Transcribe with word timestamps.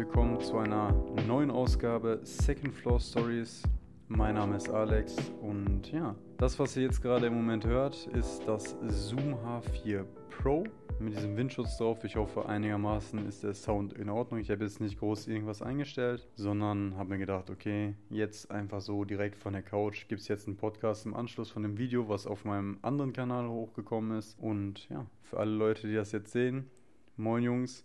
Willkommen 0.00 0.40
zu 0.40 0.56
einer 0.56 0.94
neuen 1.26 1.50
Ausgabe 1.50 2.20
Second 2.22 2.74
Floor 2.74 2.98
Stories. 2.98 3.62
Mein 4.08 4.36
Name 4.36 4.56
ist 4.56 4.70
Alex 4.70 5.14
und 5.42 5.92
ja, 5.92 6.16
das, 6.38 6.58
was 6.58 6.74
ihr 6.78 6.84
jetzt 6.84 7.02
gerade 7.02 7.26
im 7.26 7.34
Moment 7.34 7.66
hört, 7.66 8.06
ist 8.06 8.40
das 8.46 8.78
Zoom 8.88 9.34
H4 9.34 10.06
Pro 10.30 10.64
mit 11.00 11.14
diesem 11.14 11.36
Windschutz 11.36 11.76
drauf. 11.76 12.02
Ich 12.04 12.16
hoffe, 12.16 12.48
einigermaßen 12.48 13.26
ist 13.28 13.42
der 13.42 13.52
Sound 13.52 13.92
in 13.92 14.08
Ordnung. 14.08 14.40
Ich 14.40 14.50
habe 14.50 14.64
jetzt 14.64 14.80
nicht 14.80 14.98
groß 14.98 15.28
irgendwas 15.28 15.60
eingestellt, 15.60 16.26
sondern 16.34 16.96
habe 16.96 17.10
mir 17.10 17.18
gedacht, 17.18 17.50
okay, 17.50 17.94
jetzt 18.08 18.50
einfach 18.50 18.80
so 18.80 19.04
direkt 19.04 19.36
von 19.36 19.52
der 19.52 19.62
Couch 19.62 20.08
gibt 20.08 20.22
es 20.22 20.28
jetzt 20.28 20.46
einen 20.46 20.56
Podcast 20.56 21.04
im 21.04 21.12
Anschluss 21.12 21.50
von 21.50 21.62
dem 21.62 21.76
Video, 21.76 22.08
was 22.08 22.26
auf 22.26 22.46
meinem 22.46 22.78
anderen 22.80 23.12
Kanal 23.12 23.50
hochgekommen 23.50 24.16
ist. 24.16 24.38
Und 24.38 24.88
ja, 24.88 25.04
für 25.24 25.38
alle 25.38 25.52
Leute, 25.52 25.88
die 25.88 25.94
das 25.94 26.10
jetzt 26.12 26.32
sehen, 26.32 26.70
moin 27.18 27.42
Jungs. 27.42 27.84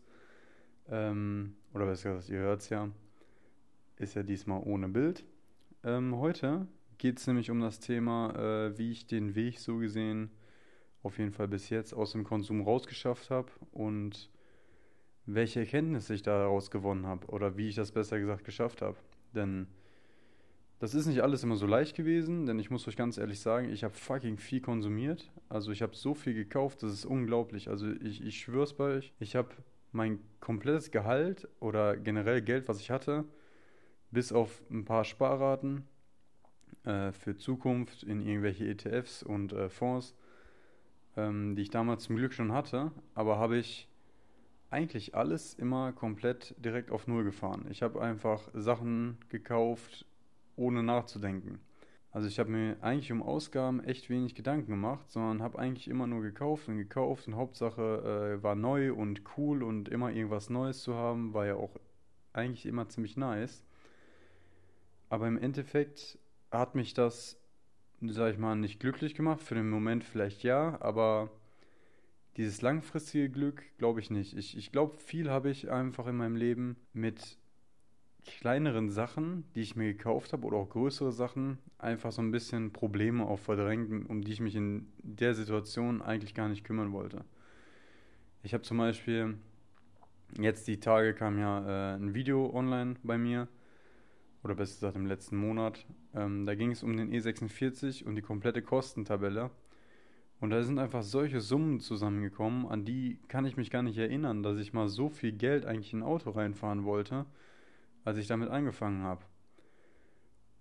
Ähm, 0.90 1.56
oder 1.74 1.86
besser 1.86 2.14
gesagt, 2.14 2.30
ihr 2.30 2.40
hört 2.40 2.62
es 2.62 2.70
ja, 2.70 2.90
ist 3.98 4.16
ja 4.16 4.24
diesmal 4.24 4.62
ohne 4.64 4.88
Bild. 4.88 5.26
Ähm, 5.84 6.18
heute 6.18 6.68
geht 6.98 7.20
es 7.20 7.28
nämlich 7.28 7.52
um 7.52 7.60
das 7.60 7.80
Thema, 7.80 8.34
äh, 8.36 8.78
wie 8.78 8.92
ich 8.92 9.08
den 9.08 9.36
Weg 9.36 9.60
so 9.60 9.78
gesehen 9.78 10.32
auf 11.04 11.20
jeden 11.20 11.32
Fall 11.32 11.48
bis 11.48 11.70
jetzt 11.70 11.94
aus 11.94 12.14
dem 12.14 12.24
Konsum 12.24 12.62
rausgeschafft 12.62 13.30
habe 13.30 13.52
und 13.72 14.32
welche 15.28 15.60
Erkenntnisse 15.60 16.14
ich 16.14 16.24
daraus 16.24 16.72
gewonnen 16.72 17.06
habe 17.06 17.28
oder 17.28 17.58
wie 17.58 17.70
ich 17.70 17.76
das 17.76 17.92
besser 17.92 18.20
gesagt 18.20 18.44
geschafft 18.44 18.82
habe. 18.82 18.98
Denn 19.34 19.68
das 20.80 20.94
ist 20.94 21.06
nicht 21.06 21.22
alles 21.22 21.44
immer 21.44 21.56
so 21.56 21.68
leicht 21.68 21.96
gewesen, 21.96 22.46
denn 22.46 22.60
ich 22.60 22.70
muss 22.70 22.88
euch 22.88 22.96
ganz 22.96 23.18
ehrlich 23.18 23.40
sagen, 23.40 23.70
ich 23.70 23.84
habe 23.84 23.94
fucking 23.94 24.38
viel 24.38 24.62
konsumiert. 24.62 25.32
Also 25.48 25.72
ich 25.72 25.82
habe 25.82 25.96
so 25.96 26.14
viel 26.14 26.34
gekauft, 26.34 26.84
das 26.84 26.92
ist 26.92 27.06
unglaublich. 27.06 27.70
Also 27.70 27.90
ich, 27.92 28.24
ich 28.24 28.40
schwör's 28.40 28.74
bei 28.74 28.96
euch, 28.96 29.14
ich 29.20 29.36
habe 29.36 29.50
mein 29.96 30.20
komplettes 30.40 30.92
Gehalt 30.92 31.48
oder 31.60 31.98
generell 31.98 32.42
Geld, 32.42 32.68
was 32.68 32.80
ich 32.80 32.92
hatte, 32.92 33.26
bis 34.12 34.32
auf 34.32 34.62
ein 34.70 34.86
paar 34.86 35.06
Sparraten 35.06 35.88
äh, 36.84 37.12
für 37.12 37.36
Zukunft 37.36 38.04
in 38.04 38.22
irgendwelche 38.22 38.66
ETFs 38.68 39.24
und 39.24 39.54
äh, 39.54 39.70
Fonds, 39.70 40.16
ähm, 41.18 41.56
die 41.56 41.64
ich 41.64 41.70
damals 41.70 42.04
zum 42.04 42.16
Glück 42.18 42.34
schon 42.34 42.52
hatte, 42.52 42.92
aber 43.16 43.40
habe 43.40 43.58
ich 43.58 43.88
eigentlich 44.70 45.16
alles 45.16 45.54
immer 45.54 45.94
komplett 45.94 46.54
direkt 46.58 46.92
auf 46.92 47.08
Null 47.08 47.24
gefahren. 47.24 47.66
Ich 47.70 47.82
habe 47.82 48.02
einfach 48.02 48.50
Sachen 48.54 49.18
gekauft, 49.30 50.06
ohne 50.58 50.84
nachzudenken. 50.84 51.60
Also 52.16 52.30
ich 52.30 52.40
habe 52.40 52.50
mir 52.50 52.78
eigentlich 52.80 53.12
um 53.12 53.22
Ausgaben 53.22 53.84
echt 53.84 54.10
wenig 54.10 54.36
Gedanken 54.36 54.72
gemacht, 54.72 55.12
sondern 55.12 55.42
habe 55.42 55.60
eigentlich 55.60 55.90
immer 55.90 56.08
nur 56.08 56.22
gekauft 56.22 56.70
und 56.70 56.78
gekauft 56.78 57.28
und 57.28 57.36
Hauptsache 57.36 58.38
äh, 58.40 58.42
war 58.42 58.56
neu 58.56 58.94
und 58.94 59.24
cool 59.36 59.62
und 59.62 59.90
immer 59.90 60.14
irgendwas 60.14 60.50
Neues 60.50 60.82
zu 60.82 60.96
haben, 60.96 61.34
war 61.34 61.46
ja 61.46 61.56
auch 61.56 61.76
eigentlich 62.32 62.68
immer 62.68 62.88
ziemlich 62.88 63.18
nice. 63.18 63.66
Aber 65.10 65.28
im 65.28 65.38
Endeffekt 65.38 66.18
hat 66.52 66.74
mich 66.74 66.94
das, 66.94 67.38
sag 68.00 68.32
ich 68.32 68.40
mal, 68.40 68.56
nicht 68.56 68.80
glücklich 68.80 69.14
gemacht. 69.14 69.42
Für 69.42 69.56
den 69.56 69.70
Moment 69.70 70.06
vielleicht 70.06 70.42
ja, 70.42 70.82
aber 70.82 71.30
dieses 72.38 72.62
langfristige 72.62 73.30
Glück 73.30 73.62
glaube 73.78 74.00
ich 74.00 74.10
nicht. 74.10 74.38
Ich, 74.38 74.56
ich 74.56 74.72
glaube, 74.72 74.96
viel 75.00 75.30
habe 75.30 75.50
ich 75.50 75.70
einfach 75.70 76.08
in 76.08 76.16
meinem 76.16 76.38
Leben 76.38 76.78
mit 76.94 77.38
kleineren 78.26 78.90
Sachen, 78.90 79.46
die 79.56 79.62
ich 79.62 79.76
mir 79.76 79.94
gekauft 79.94 80.34
habe, 80.34 80.46
oder 80.46 80.58
auch 80.58 80.70
größere 80.70 81.12
Sachen, 81.12 81.58
einfach 81.78 82.12
so 82.12 82.22
ein 82.22 82.32
bisschen 82.32 82.72
Probleme 82.74 83.26
auch 83.26 83.40
verdrängt, 83.40 84.10
um 84.10 84.22
die 84.22 84.34
ich 84.34 84.40
mich 84.40 84.56
in 84.56 84.88
der 85.02 85.34
Situation 85.34 86.02
eigentlich 86.02 86.34
gar 86.34 86.50
nicht 86.50 86.64
kümmern 86.64 86.92
wollte. 86.92 87.24
Ich 88.44 88.54
habe 88.54 88.64
zum 88.64 88.78
Beispiel, 88.78 89.38
jetzt 90.40 90.68
die 90.68 90.80
Tage 90.80 91.14
kam 91.14 91.40
ja 91.40 91.94
äh, 91.94 91.96
ein 91.96 92.14
Video 92.14 92.54
online 92.54 92.96
bei 93.04 93.18
mir, 93.18 93.48
oder 94.46 94.56
besser 94.56 94.76
gesagt 94.76 94.96
im 94.96 95.08
letzten 95.08 95.38
Monat. 95.38 95.86
Ähm, 96.14 96.46
da 96.46 96.54
ging 96.54 96.72
es 96.72 96.84
um 96.84 96.96
den 96.96 97.12
E46 97.12 98.06
und 98.06 98.16
die 98.16 98.22
komplette 98.22 98.62
Kostentabelle. 98.62 99.50
Und 100.40 100.52
da 100.52 100.62
sind 100.64 100.78
einfach 100.78 101.02
solche 101.02 101.42
Summen 101.42 101.80
zusammengekommen, 101.80 102.68
an 102.68 102.86
die 102.86 103.20
kann 103.28 103.46
ich 103.46 103.58
mich 103.58 103.72
gar 103.72 103.82
nicht 103.82 103.98
erinnern, 103.98 104.44
dass 104.44 104.60
ich 104.60 104.74
mal 104.74 104.88
so 104.88 105.10
viel 105.10 105.32
Geld 105.32 105.66
eigentlich 105.66 105.94
in 105.94 106.00
ein 106.00 106.04
Auto 106.04 106.30
reinfahren 106.30 106.84
wollte, 106.84 107.26
als 108.06 108.18
ich 108.18 108.28
damit 108.28 108.50
angefangen 108.50 109.04
habe. 109.04 109.26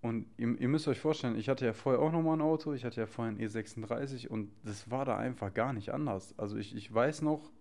Und 0.01 0.27
ihr, 0.37 0.59
ihr, 0.59 0.67
müsst 0.67 0.87
euch 0.87 0.99
vorstellen, 0.99 1.37
ich 1.37 1.49
hatte 1.49 1.65
ja 1.65 1.73
vorher 1.73 2.01
auch 2.01 2.11
nochmal 2.11 2.37
ein 2.37 2.41
Auto, 2.41 2.73
ich 2.73 2.85
hatte 2.85 3.01
ja 3.01 3.07
vorher 3.07 3.33
ein 3.33 3.39
E36 3.39 4.27
und 4.27 4.51
das 4.63 4.91
war 4.91 5.05
da 5.05 5.17
einfach 5.17 5.53
gar 5.53 5.73
nicht 5.73 5.91
anders. 5.91 6.37
Also 6.37 6.57
ich, 6.57 6.75
ich 6.75 6.93
weiß 6.93 7.21
noch, 7.21 7.51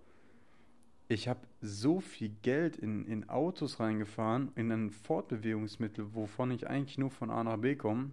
ich 1.08 1.28
habe 1.28 1.40
so 1.60 2.00
viel 2.00 2.30
Geld 2.42 2.76
in, 2.76 3.06
in 3.06 3.28
Autos 3.28 3.80
reingefahren, 3.80 4.52
in 4.56 4.70
ein 4.72 4.90
Fortbewegungsmittel, 4.90 6.14
wovon 6.14 6.50
ich 6.50 6.68
eigentlich 6.68 6.98
nur 6.98 7.10
von 7.10 7.30
A 7.30 7.44
nach 7.44 7.58
B 7.58 7.76
komme. 7.76 8.10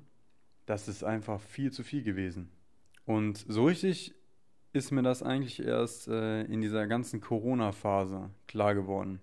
Das 0.65 0.88
ist 0.88 1.03
einfach 1.03 1.41
viel 1.41 1.71
zu 1.71 1.83
viel 1.83 2.03
gewesen. 2.03 2.51
Und 3.05 3.43
so 3.47 3.65
richtig 3.65 4.13
ist 4.73 4.91
mir 4.91 5.03
das 5.03 5.23
eigentlich 5.23 5.61
erst 5.61 6.07
äh, 6.07 6.43
in 6.43 6.61
dieser 6.61 6.88
ganzen 6.88 7.19
Corona-Phase 7.19 8.29
klar 8.47 8.75
geworden. 8.75 9.19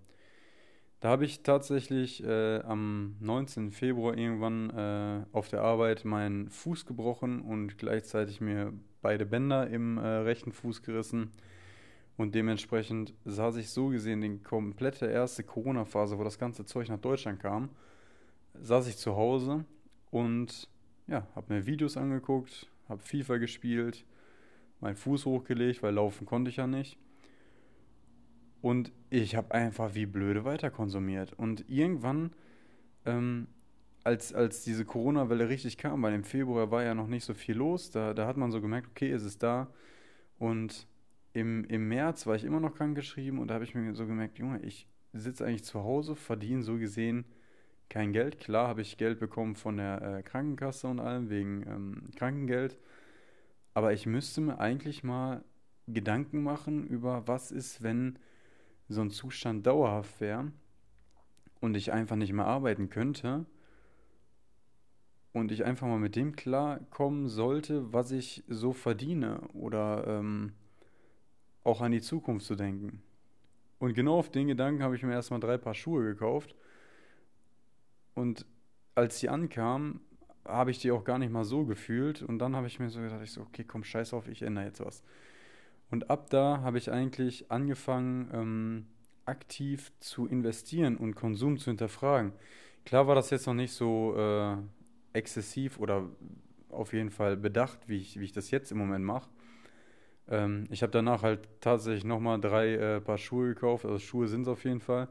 Da 1.01 1.11
habe 1.11 1.25
ich 1.25 1.45
tatsächlich 1.45 2.25
äh, 2.25 2.61
am 2.61 3.15
19. 3.21 3.71
Februar 3.71 4.19
irgendwann 4.19 4.71
äh, 4.71 5.25
auf 5.33 5.49
der 5.49 5.63
Arbeit 5.63 6.05
meinen 6.05 6.49
Fuß 6.51 6.87
gebrochen 6.87 7.41
und 7.41 7.79
gleichzeitig 7.79 8.41
mir 8.41 8.73
beide 9.01 9.25
Bänder 9.25 9.69
im 9.69 9.99
äh, 9.99 10.07
rechten 10.07 10.51
Fuß 10.51 10.83
gerissen. 10.83 11.31
Und 12.17 12.35
dementsprechend 12.35 13.15
saß 13.25 13.57
ich 13.57 13.71
so 13.71 13.89
gesehen 13.89 14.23
die 14.23 14.39
komplette 14.39 15.07
erste 15.07 15.45
Corona-Phase, 15.45 16.19
wo 16.19 16.25
das 16.25 16.41
ganze 16.41 16.65
Zeug 16.65 16.89
nach 16.89 16.99
Deutschland 16.99 17.39
kam, 17.39 17.69
saß 18.55 18.89
ich 18.89 18.97
zu 18.97 19.15
Hause 19.15 19.65
und 20.11 20.69
ja, 21.07 21.29
habe 21.37 21.55
mir 21.55 21.67
Videos 21.67 21.97
angeguckt, 21.97 22.67
habe 22.89 23.01
FIFA 23.05 23.37
gespielt, 23.37 24.05
meinen 24.81 24.97
Fuß 24.97 25.27
hochgelegt, 25.27 25.81
weil 25.85 25.95
laufen 25.95 26.27
konnte 26.27 26.51
ich 26.51 26.57
ja 26.57 26.67
nicht. 26.67 26.99
Und 28.61 28.93
ich 29.11 29.37
habe 29.37 29.55
einfach 29.55 29.95
wie 29.95 30.07
blöde 30.07 30.45
weiter 30.45 30.71
konsumiert. 30.71 31.33
Und 31.33 31.69
irgendwann, 31.69 32.33
ähm, 33.07 33.47
als, 34.05 34.33
als 34.35 34.65
diese 34.65 34.85
Corona-Welle 34.85 35.49
richtig 35.49 35.77
kam, 35.79 36.03
weil 36.03 36.15
im 36.15 36.25
Februar 36.25 36.71
war 36.71 36.83
ja 36.83 36.95
noch 36.95 37.07
nicht 37.07 37.25
so 37.25 37.35
viel 37.35 37.57
los, 37.57 37.91
da, 37.91 38.15
da 38.15 38.27
hat 38.27 38.37
man 38.37 38.51
so 38.51 38.61
gemerkt, 38.61 38.89
okay, 38.91 39.11
es 39.11 39.23
ist 39.23 39.43
da. 39.43 39.69
Und 40.39 40.87
im, 41.33 41.65
im 41.65 41.89
März 41.89 42.27
war 42.27 42.37
ich 42.37 42.45
immer 42.45 42.61
noch 42.61 42.75
krankgeschrieben 42.75 43.39
und 43.39 43.49
da 43.49 43.55
habe 43.55 43.65
ich 43.65 43.75
mir 43.75 43.95
so 43.95 44.07
gemerkt, 44.07 44.39
Junge, 44.39 44.61
ich 44.63 44.89
sitze 45.13 45.47
eigentlich 45.47 45.65
zu 45.65 45.83
Hause, 45.85 46.17
verdiene 46.17 46.63
so 46.63 46.79
gesehen 46.79 47.25
kein 47.89 48.13
Geld. 48.13 48.39
Klar 48.39 48.69
habe 48.69 48.83
ich 48.83 48.99
Geld 48.99 49.19
bekommen 49.19 49.57
von 49.57 49.77
der 49.77 50.03
äh, 50.03 50.23
Krankenkasse 50.23 50.89
und 50.89 51.01
allem 51.01 51.31
wegen 51.31 51.63
ähm, 51.67 52.11
Krankengeld. 52.17 52.79
Aber 53.75 53.93
ich 53.93 54.07
müsste 54.07 54.41
mir 54.41 54.59
eigentlich 54.59 55.05
mal 55.05 55.45
Gedanken 55.87 56.43
machen 56.43 56.87
über, 56.87 57.27
was 57.27 57.51
ist, 57.51 57.83
wenn 57.83 58.19
so 58.89 59.01
ein 59.01 59.11
Zustand 59.11 59.67
dauerhaft 59.67 60.21
wäre 60.21 60.53
und 61.61 61.77
ich 61.77 61.93
einfach 61.93 62.17
nicht 62.17 62.33
mehr 62.33 62.47
arbeiten 62.47 62.89
könnte 62.89 63.47
und 65.33 65.53
ich 65.53 65.65
einfach 65.65 65.87
mal 65.87 65.99
mit 65.99 66.17
dem 66.17 66.37
klarkommen 66.37 67.29
sollte, 67.29 67.93
was 67.93 68.11
ich 68.11 68.45
so 68.49 68.73
verdiene 68.73 69.41
oder 69.53 70.07
ähm, 70.07 70.53
auch 71.65 71.81
an 71.81 71.93
die 71.93 72.01
Zukunft 72.01 72.47
zu 72.47 72.57
denken. 72.57 73.03
Und 73.79 73.95
genau 73.95 74.19
auf 74.19 74.31
den 74.31 74.49
Gedanken 74.49 74.83
habe 74.83 74.97
ich 74.97 75.03
mir 75.03 75.13
erstmal 75.13 75.41
drei 75.41 75.57
Paar 75.57 75.75
Schuhe 75.75 76.05
gekauft. 76.05 76.57
Und 78.15 78.45
als 78.95 79.21
die 79.21 79.29
ankamen, 79.29 80.01
habe 80.45 80.71
ich 80.71 80.79
die 80.79 80.91
auch 80.91 81.05
gar 81.05 81.19
nicht 81.19 81.31
mal 81.31 81.45
so 81.45 81.65
gefühlt. 81.65 82.23
Und 82.23 82.39
dann 82.39 82.57
habe 82.57 82.67
ich 82.67 82.81
mir 82.81 82.91
so 82.91 83.01
gedacht, 83.01 83.23
ich 83.23 83.33
so, 83.33 83.43
okay, 83.43 83.65
komm, 83.65 83.85
scheiß 83.85 84.15
auf, 84.15 84.27
ich 84.29 84.43
ändere 84.43 84.65
jetzt 84.65 84.85
was. 84.85 85.05
Und 85.91 86.11
ab 86.11 86.31
da 86.31 86.61
habe 86.61 86.79
ich 86.79 86.91
eigentlich 86.93 87.51
angefangen, 87.51 88.31
ähm, 88.33 88.87
aktiv 89.25 89.93
zu 90.01 90.27
investieren 90.27 90.97
und 90.97 91.15
Konsum 91.15 91.59
zu 91.59 91.71
hinterfragen. 91.71 92.33
Klar 92.85 93.07
war 93.07 93.15
das 93.15 93.31
jetzt 93.31 93.47
noch 93.47 93.55
nicht 93.55 93.73
so 93.73 94.15
äh, 94.17 94.57
exzessiv 95.13 95.79
oder 95.79 96.09
auf 96.71 96.93
jeden 96.93 97.11
Fall 97.11 97.37
bedacht, 97.37 97.89
wie 97.89 97.99
ich, 97.99 98.19
wie 98.19 98.25
ich 98.25 98.33
das 98.33 98.51
jetzt 98.51 98.73
im 98.73 98.79
Moment 98.79 99.05
mache. 99.05 99.29
Ähm, 100.29 100.67
ich 100.71 100.83
habe 100.83 100.93
danach 100.93 101.23
halt 101.23 101.49
tatsächlich 101.61 102.05
nochmal 102.05 102.41
drei 102.41 102.75
äh, 102.75 103.01
Paar 103.01 103.19
Schuhe 103.19 103.49
gekauft. 103.49 103.85
Also 103.85 103.99
Schuhe 103.99 104.29
sind 104.29 104.43
es 104.43 104.49
auf 104.49 104.65
jeden 104.65 104.81
Fall. 104.81 105.09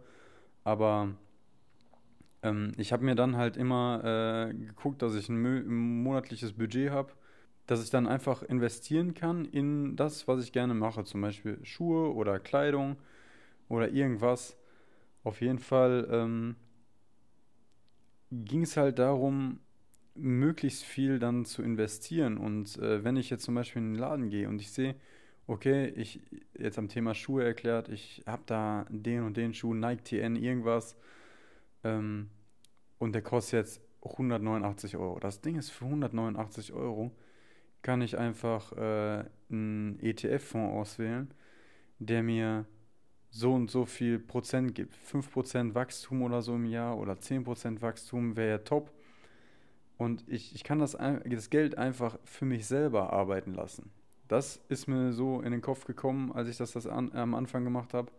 Aber 0.64 1.16
ähm, 2.44 2.72
ich 2.78 2.92
habe 2.94 3.06
mir 3.06 3.16
dann 3.16 3.36
halt 3.36 3.58
immer 3.58 4.50
äh, 4.50 4.54
geguckt, 4.54 5.02
dass 5.02 5.16
ich 5.16 5.30
ein, 5.30 5.44
ein 5.46 6.04
monatliches 6.04 6.54
Budget 6.54 6.92
habe, 6.92 7.14
dass 7.68 7.84
ich 7.84 7.90
dann 7.90 8.08
einfach 8.08 8.42
investieren 8.44 9.14
kann 9.14 9.46
in 9.46 9.96
das, 9.96 10.28
was 10.28 10.44
ich 10.44 10.54
gerne 10.54 10.74
mache. 10.74 11.04
Zum 11.04 11.22
Beispiel 11.22 11.60
Schuhe 11.64 12.14
oder 12.14 12.40
Kleidung 12.40 12.96
oder 13.68 13.90
irgendwas. 13.90 14.58
Auf 15.24 15.42
jeden 15.42 15.60
Fall 15.60 16.08
ähm, 16.10 16.56
ging 18.32 18.64
es 18.64 18.78
halt 18.78 19.00
darum, 19.00 19.60
möglichst 20.16 20.84
viel 20.84 21.20
dann 21.20 21.44
zu 21.44 21.62
investieren. 21.62 22.38
Und 22.38 22.78
äh, 22.80 23.04
wenn 23.04 23.18
ich 23.18 23.30
jetzt 23.30 23.44
zum 23.44 23.56
Beispiel 23.56 23.82
in 23.82 23.94
den 23.94 24.00
Laden 24.00 24.30
gehe 24.30 24.48
und 24.48 24.62
ich 24.62 24.72
sehe, 24.72 24.96
okay, 25.46 25.88
ich 25.90 26.22
jetzt 26.58 26.80
am 26.80 26.88
Thema 26.88 27.14
Schuhe 27.14 27.44
erklärt, 27.44 27.90
ich 27.90 28.24
habe 28.26 28.44
da 28.46 28.86
den 28.90 29.24
und 29.24 29.36
den 29.36 29.54
Schuh, 29.54 29.74
Nike 29.74 30.04
TN, 30.04 30.38
irgendwas, 30.38 30.96
ähm, 31.84 32.30
und 32.98 33.14
der 33.14 33.22
kostet 33.22 33.54
jetzt 33.66 33.82
189 34.04 34.96
Euro. 34.98 35.20
Das 35.20 35.42
Ding 35.42 35.58
ist 35.58 35.70
für 35.70 35.86
189 35.86 36.74
Euro 36.74 37.12
kann 37.88 38.02
ich 38.02 38.18
einfach 38.18 38.74
äh, 38.74 39.24
einen 39.50 39.98
ETF-Fonds 40.02 40.76
auswählen, 40.76 41.32
der 42.00 42.22
mir 42.22 42.66
so 43.30 43.54
und 43.54 43.72
so 43.72 43.86
viel 43.86 44.20
Prozent 44.20 44.76
gibt. 44.76 44.94
5% 44.94 45.74
Wachstum 45.74 46.22
oder 46.22 46.42
so 46.42 46.56
im 46.56 46.66
Jahr 46.66 46.98
oder 46.98 47.14
10% 47.14 47.82
Wachstum 47.82 48.36
wäre 48.36 48.50
ja 48.50 48.58
top. 48.58 48.92
Und 49.98 50.26
ich, 50.28 50.54
ich 50.54 50.66
kann 50.66 50.80
das, 50.80 50.98
das 50.98 51.50
Geld 51.50 51.78
einfach 51.78 52.20
für 52.26 52.44
mich 52.44 52.66
selber 52.66 53.14
arbeiten 53.14 53.54
lassen. 53.54 53.90
Das 54.28 54.60
ist 54.68 54.88
mir 54.88 55.14
so 55.14 55.40
in 55.40 55.54
den 55.54 55.62
Kopf 55.62 55.86
gekommen, 55.86 56.34
als 56.34 56.50
ich 56.50 56.58
das, 56.58 56.74
das 56.74 56.88
an, 56.88 57.14
am 57.14 57.36
Anfang 57.36 57.64
gemacht 57.64 57.94
habe. 57.94 58.12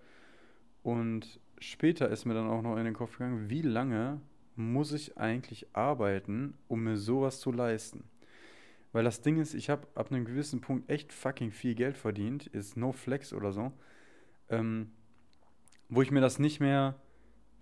Und 0.82 1.40
später 1.58 2.08
ist 2.08 2.24
mir 2.24 2.32
dann 2.32 2.48
auch 2.48 2.62
noch 2.62 2.78
in 2.78 2.86
den 2.86 2.94
Kopf 2.94 3.18
gegangen, 3.18 3.50
wie 3.50 3.60
lange 3.60 4.22
muss 4.56 4.92
ich 4.92 5.18
eigentlich 5.18 5.66
arbeiten, 5.74 6.54
um 6.68 6.84
mir 6.84 6.96
sowas 6.96 7.38
zu 7.38 7.52
leisten? 7.52 8.04
Weil 8.92 9.04
das 9.04 9.20
Ding 9.20 9.38
ist, 9.38 9.54
ich 9.54 9.70
habe 9.70 9.86
ab 9.94 10.10
einem 10.10 10.24
gewissen 10.24 10.60
Punkt 10.60 10.90
echt 10.90 11.12
fucking 11.12 11.50
viel 11.50 11.74
Geld 11.74 11.96
verdient, 11.96 12.46
ist 12.46 12.76
no 12.76 12.92
flex 12.92 13.32
oder 13.32 13.52
so, 13.52 13.72
ähm, 14.48 14.92
wo 15.88 16.02
ich 16.02 16.10
mir 16.10 16.20
das 16.20 16.38
nicht 16.38 16.60
mehr 16.60 17.00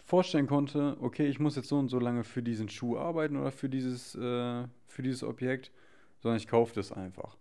vorstellen 0.04 0.46
konnte, 0.46 0.96
okay, 1.00 1.26
ich 1.26 1.40
muss 1.40 1.56
jetzt 1.56 1.68
so 1.68 1.78
und 1.78 1.88
so 1.88 1.98
lange 1.98 2.22
für 2.22 2.42
diesen 2.42 2.68
Schuh 2.68 2.96
arbeiten 2.96 3.36
oder 3.36 3.50
für 3.50 3.68
dieses, 3.68 4.14
äh, 4.14 4.64
für 4.86 5.02
dieses 5.02 5.24
Objekt, 5.24 5.72
sondern 6.20 6.36
ich 6.36 6.46
kaufe 6.46 6.74
das 6.74 6.92
einfach. 6.92 7.36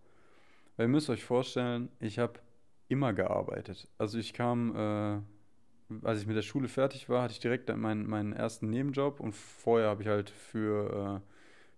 Weil 0.75 0.87
ihr 0.87 0.89
müsst 0.89 1.09
euch 1.09 1.23
vorstellen, 1.23 1.89
ich 1.99 2.17
habe 2.17 2.39
immer 2.87 3.13
gearbeitet. 3.13 3.87
Also 3.97 4.17
ich 4.17 4.33
kam, 4.33 4.75
äh, 4.75 6.05
als 6.05 6.21
ich 6.21 6.27
mit 6.27 6.35
der 6.35 6.41
Schule 6.41 6.67
fertig 6.67 7.07
war, 7.07 7.21
hatte 7.21 7.33
ich 7.33 7.39
direkt 7.39 7.73
meinen, 7.75 8.07
meinen 8.07 8.33
ersten 8.33 8.69
Nebenjob 8.69 9.19
und 9.19 9.33
vorher 9.33 9.89
habe 9.89 10.01
ich 10.01 10.07
halt 10.07 10.31
für 10.31 11.21
äh, 11.23 11.34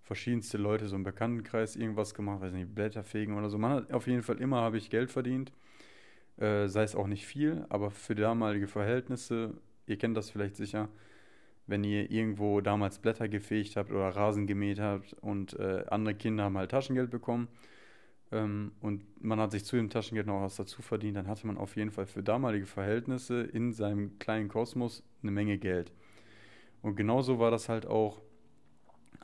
verschiedenste 0.08 0.58
Leute 0.58 0.88
so 0.88 0.96
im 0.96 1.04
Bekanntenkreis 1.04 1.76
irgendwas 1.76 2.14
gemacht, 2.14 2.40
weiß 2.40 2.54
nicht, 2.54 2.74
Blätterfegen 2.74 3.38
oder 3.38 3.50
so. 3.50 3.58
Man 3.58 3.72
hat 3.72 3.92
auf 3.92 4.08
jeden 4.08 4.24
Fall 4.24 4.40
immer 4.40 4.62
habe 4.62 4.78
ich 4.78 4.90
Geld 4.90 5.12
verdient, 5.12 5.52
äh, 6.38 6.68
sei 6.70 6.84
es 6.84 6.96
auch 6.96 7.08
nicht 7.08 7.26
viel, 7.26 7.66
aber 7.68 7.92
für 7.92 8.16
damalige 8.16 8.68
Verhältnisse, 8.68 9.58
ihr 9.86 9.98
kennt 9.98 10.16
das 10.16 10.30
vielleicht 10.30 10.56
sicher, 10.56 10.88
wenn 11.68 11.84
ihr 11.84 12.10
irgendwo 12.10 12.62
damals 12.62 13.00
Blätter 13.00 13.28
gefegt 13.28 13.76
habt 13.76 13.92
oder 13.92 14.08
Rasen 14.08 14.48
gemäht 14.48 14.80
habt 14.80 15.14
und 15.20 15.60
äh, 15.60 15.84
andere 15.90 16.16
Kinder 16.16 16.46
haben 16.46 16.58
halt 16.58 16.72
Taschengeld 16.72 17.12
bekommen 17.12 17.50
ähm, 18.32 18.72
und 18.80 19.04
man 19.22 19.42
hat 19.42 19.52
sich 19.52 19.66
zu 19.66 19.76
dem 19.76 19.90
Taschengeld 19.90 20.28
noch 20.28 20.42
was 20.42 20.56
dazu 20.56 20.82
verdient, 20.82 21.18
dann 21.18 21.28
hatte 21.28 21.46
man 21.46 21.58
auf 21.58 21.76
jeden 21.76 21.92
Fall 21.92 22.06
für 22.06 22.24
damalige 22.24 22.66
Verhältnisse 22.66 23.42
in 23.42 23.74
seinem 23.74 24.18
kleinen 24.20 24.48
Kosmos 24.48 25.04
eine 25.22 25.32
Menge 25.32 25.58
Geld. 25.58 25.92
Und 26.82 26.96
genauso 26.96 27.40
war 27.40 27.52
das 27.52 27.68
halt 27.68 27.86
auch 27.86 28.22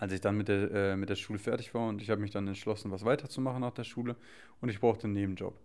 als 0.04 0.12
ich 0.12 0.20
dann 0.20 0.36
mit 0.36 0.50
der, 0.50 0.70
äh, 0.72 0.98
mit 0.98 1.10
der 1.10 1.16
Schule 1.16 1.40
fertig 1.40 1.74
war 1.74 1.88
und 1.88 2.02
ich 2.02 2.10
habe 2.10 2.20
mich 2.20 2.32
dann 2.32 2.46
entschlossen, 2.46 2.92
was 2.92 3.06
weiterzumachen 3.06 3.62
nach 3.62 3.72
der 3.72 3.86
Schule 3.86 4.18
und 4.60 4.68
ich 4.68 4.82
brauchte 4.82 5.06
einen 5.06 5.14
Nebenjob. 5.14 5.58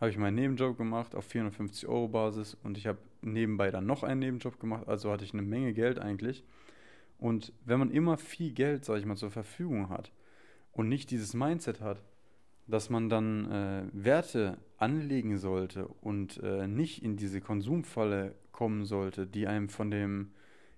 Habe 0.00 0.10
ich 0.10 0.16
meinen 0.16 0.34
Nebenjob 0.34 0.78
gemacht 0.78 1.14
auf 1.14 1.26
450 1.26 1.86
Euro 1.88 2.08
Basis 2.08 2.56
und 2.62 2.78
ich 2.78 2.86
habe 2.86 2.96
nebenbei 3.20 3.70
dann 3.70 3.84
noch 3.84 4.02
einen 4.02 4.20
Nebenjob 4.20 4.58
gemacht, 4.58 4.88
also 4.88 5.12
hatte 5.12 5.24
ich 5.24 5.34
eine 5.34 5.42
Menge 5.42 5.74
Geld 5.74 5.98
eigentlich. 5.98 6.42
Und 7.18 7.52
wenn 7.66 7.78
man 7.78 7.90
immer 7.90 8.16
viel 8.16 8.52
Geld, 8.52 8.86
sage 8.86 9.00
ich 9.00 9.04
mal, 9.04 9.16
zur 9.16 9.30
Verfügung 9.30 9.90
hat 9.90 10.10
und 10.72 10.88
nicht 10.88 11.10
dieses 11.10 11.34
Mindset 11.34 11.82
hat, 11.82 12.02
dass 12.66 12.88
man 12.88 13.10
dann 13.10 13.50
äh, 13.52 13.82
Werte 13.92 14.56
anlegen 14.78 15.36
sollte 15.36 15.86
und 15.86 16.42
äh, 16.42 16.66
nicht 16.66 17.04
in 17.04 17.18
diese 17.18 17.42
Konsumfalle 17.42 18.36
kommen 18.52 18.86
sollte, 18.86 19.26
die 19.26 19.46
einem 19.46 19.68
von 19.68 19.90
dem 19.90 20.30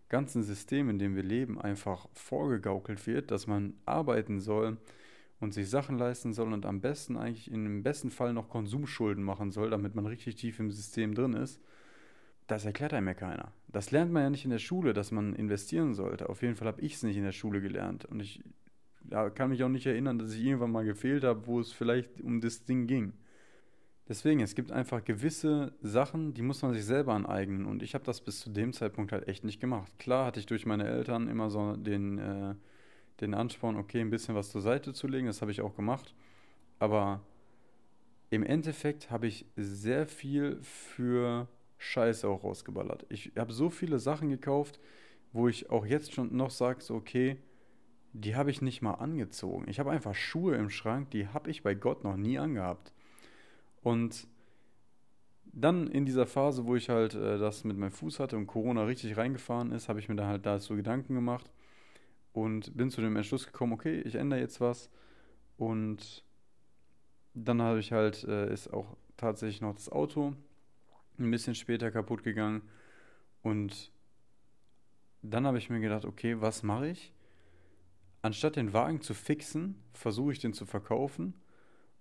ganzen 0.09 0.43
System, 0.43 0.89
in 0.89 0.99
dem 0.99 1.17
wir 1.17 1.23
leben, 1.23 1.61
einfach 1.61 2.09
vorgegaukelt 2.12 3.06
wird, 3.06 3.31
dass 3.31 3.47
man 3.47 3.75
arbeiten 3.87 4.41
soll 4.41 4.79
und 5.41 5.53
sich 5.53 5.69
Sachen 5.69 5.99
leisten 5.99 6.33
soll 6.33 6.53
und 6.53 6.67
am 6.67 6.81
besten 6.81 7.17
eigentlich 7.17 7.51
im 7.51 7.83
besten 7.83 8.11
Fall 8.11 8.33
noch 8.33 8.49
Konsumschulden 8.49 9.23
machen 9.23 9.51
soll, 9.51 9.71
damit 9.71 9.95
man 9.95 10.06
richtig 10.06 10.37
tief 10.37 10.59
im 10.61 10.71
System 10.71 11.15
drin 11.15 11.35
ist, 11.35 11.61
das 12.47 12.65
erklärt 12.65 12.93
einem 12.93 13.09
ja 13.09 13.15
keiner. 13.15 13.53
Das 13.69 13.91
lernt 13.91 14.12
man 14.12 14.23
ja 14.23 14.31
nicht 14.31 14.45
in 14.45 14.51
der 14.51 14.59
Schule, 14.59 14.93
dass 14.93 15.11
man 15.11 15.35
investieren 15.35 15.95
sollte. 15.95 16.29
Auf 16.29 16.43
jeden 16.43 16.56
Fall 16.56 16.69
habe 16.69 16.81
ich 16.83 16.95
es 16.95 17.03
nicht 17.03 17.17
in 17.17 17.25
der 17.25 17.33
Schule 17.33 17.61
gelernt. 17.61 18.05
Und 18.05 18.21
ich 18.21 18.43
ja, 19.11 19.31
kann 19.31 19.51
mich 19.51 19.65
auch 19.65 19.69
nicht 19.69 19.87
erinnern, 19.87 20.19
dass 20.19 20.35
ich 20.35 20.45
irgendwann 20.45 20.73
mal 20.73 20.85
gefehlt 20.85 21.25
habe, 21.25 21.47
wo 21.47 21.61
es 21.61 21.73
vielleicht 21.73 22.21
um 22.21 22.41
das 22.41 22.65
Ding 22.65 22.87
ging. 22.87 23.15
Deswegen, 24.09 24.41
es 24.41 24.55
gibt 24.55 24.71
einfach 24.71 25.03
gewisse 25.03 25.73
Sachen, 25.81 26.35
die 26.35 26.43
muss 26.43 26.61
man 26.61 26.75
sich 26.75 26.85
selber 26.85 27.15
aneignen. 27.15 27.65
Und 27.65 27.83
ich 27.83 27.95
habe 27.95 28.05
das 28.05 28.21
bis 28.21 28.41
zu 28.41 28.51
dem 28.51 28.73
Zeitpunkt 28.75 29.12
halt 29.12 29.29
echt 29.29 29.45
nicht 29.45 29.61
gemacht. 29.61 29.91
Klar 29.99 30.27
hatte 30.27 30.41
ich 30.41 30.47
durch 30.47 30.67
meine 30.67 30.87
Eltern 30.87 31.29
immer 31.29 31.49
so 31.49 31.75
den, 31.77 32.19
äh, 32.19 32.55
den 33.21 33.33
Ansporn, 33.33 33.77
okay, 33.77 34.01
ein 34.01 34.11
bisschen 34.11 34.35
was 34.35 34.51
zur 34.51 34.61
Seite 34.61 34.93
zu 34.93 35.06
legen. 35.06 35.27
Das 35.27 35.41
habe 35.41 35.53
ich 35.53 35.62
auch 35.62 35.75
gemacht. 35.75 36.15
Aber 36.79 37.23
im 38.29 38.43
Endeffekt 38.43 39.11
habe 39.11 39.27
ich 39.27 39.47
sehr 39.56 40.06
viel 40.06 40.59
für 40.61 41.49
Scheiße 41.79 42.29
auch 42.29 42.45
rausgeballert. 42.45 43.06
Ich 43.09 43.33
habe 43.37 43.53
so 43.53 43.71
viele 43.71 43.99
Sachen 43.99 44.29
gekauft, 44.29 44.81
wo 45.33 45.49
ich 45.49 45.71
auch 45.71 45.87
jetzt 45.87 46.12
schon 46.12 46.37
noch 46.37 46.51
sage, 46.51 46.83
so, 46.83 46.95
okay, 46.95 47.39
die 48.12 48.37
habe 48.37 48.51
ich 48.51 48.62
nicht 48.62 48.83
mal 48.83 48.95
angezogen. 48.95 49.67
Ich 49.69 49.79
habe 49.81 49.91
einfach 49.91 50.15
Schuhe 50.15 50.56
im 50.56 50.71
Schrank, 50.71 51.11
die 51.11 51.29
habe 51.29 51.51
ich 51.51 51.62
bei 51.62 51.75
Gott 51.75 52.05
noch 52.05 52.17
nie 52.17 52.39
angehabt. 52.39 52.93
Und 53.85 54.27
dann 55.45 55.87
in 55.87 56.07
dieser 56.07 56.27
Phase, 56.27 56.67
wo 56.67 56.75
ich 56.75 56.89
halt 56.89 57.15
äh, 57.15 57.39
das 57.39 57.65
mit 57.65 57.77
meinem 57.77 57.93
Fuß 57.93 58.19
hatte 58.19 58.37
und 58.37 58.47
Corona 58.47 58.85
richtig 58.85 59.17
reingefahren 59.17 59.71
ist, 59.71 59.89
habe 59.89 60.01
ich 60.01 60.09
mir 60.09 60.17
da 60.17 60.27
halt 60.27 60.47
da 60.47 60.59
so 60.59 60.75
Gedanken 60.75 61.15
gemacht 61.15 61.53
und 62.33 62.77
bin 62.77 62.91
zu 62.91 63.03
dem 63.03 63.15
Entschluss 63.15 63.47
gekommen, 63.47 63.75
okay, 63.75 64.01
ich 64.01 64.17
ändere 64.17 64.41
jetzt 64.41 64.61
was. 64.61 64.91
Und 65.59 66.25
dann 67.35 67.61
habe 67.61 67.79
ich 67.79 67.93
halt, 67.93 68.25
äh, 68.25 68.53
ist 68.53 68.73
auch 68.73 68.97
tatsächlich 69.19 69.61
noch 69.61 69.75
das 69.75 69.93
Auto 69.93 70.35
ein 71.19 71.31
bisschen 71.31 71.55
später 71.55 71.91
kaputt 71.91 72.25
gegangen. 72.25 72.63
Und 73.43 73.93
dann 75.21 75.47
habe 75.47 75.58
ich 75.58 75.69
mir 75.69 75.81
gedacht, 75.81 76.06
okay, 76.06 76.41
was 76.41 76.63
mache 76.63 76.89
ich? 76.89 77.13
Anstatt 78.23 78.56
den 78.56 78.73
Wagen 78.73 79.03
zu 79.03 79.13
fixen, 79.13 79.77
versuche 79.93 80.32
ich 80.32 80.39
den 80.39 80.55
zu 80.55 80.65
verkaufen 80.65 81.35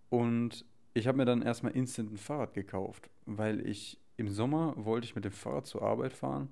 und 0.10 0.66
ich 0.94 1.08
habe 1.08 1.18
mir 1.18 1.26
dann 1.26 1.42
erstmal 1.42 1.74
instant 1.74 2.12
ein 2.12 2.18
Fahrrad 2.18 2.54
gekauft, 2.54 3.10
weil 3.26 3.66
ich 3.68 4.00
im 4.18 4.30
Sommer 4.30 4.74
wollte 4.78 5.06
ich 5.06 5.16
mit 5.16 5.26
dem 5.26 5.32
Fahrrad 5.32 5.66
zur 5.66 5.82
Arbeit 5.82 6.14
fahren. 6.14 6.50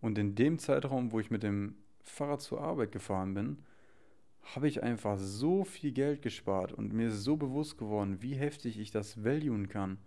Und 0.00 0.18
in 0.18 0.34
dem 0.34 0.58
Zeitraum, 0.58 1.12
wo 1.12 1.20
ich 1.20 1.30
mit 1.30 1.42
dem 1.42 1.76
Fahrrad 2.02 2.40
zur 2.40 2.60
Arbeit 2.60 2.92
gefahren 2.92 3.34
bin, 3.34 3.58
habe 4.54 4.68
ich 4.68 4.82
einfach 4.82 5.18
so 5.18 5.64
viel 5.64 5.92
Geld 5.92 6.22
gespart 6.22 6.72
und 6.72 6.92
mir 6.92 7.08
ist 7.08 7.24
so 7.24 7.36
bewusst 7.36 7.78
geworden, 7.78 8.18
wie 8.20 8.34
heftig 8.34 8.78
ich 8.78 8.90
das 8.90 9.24
valuen 9.24 9.68
kann, 9.68 9.98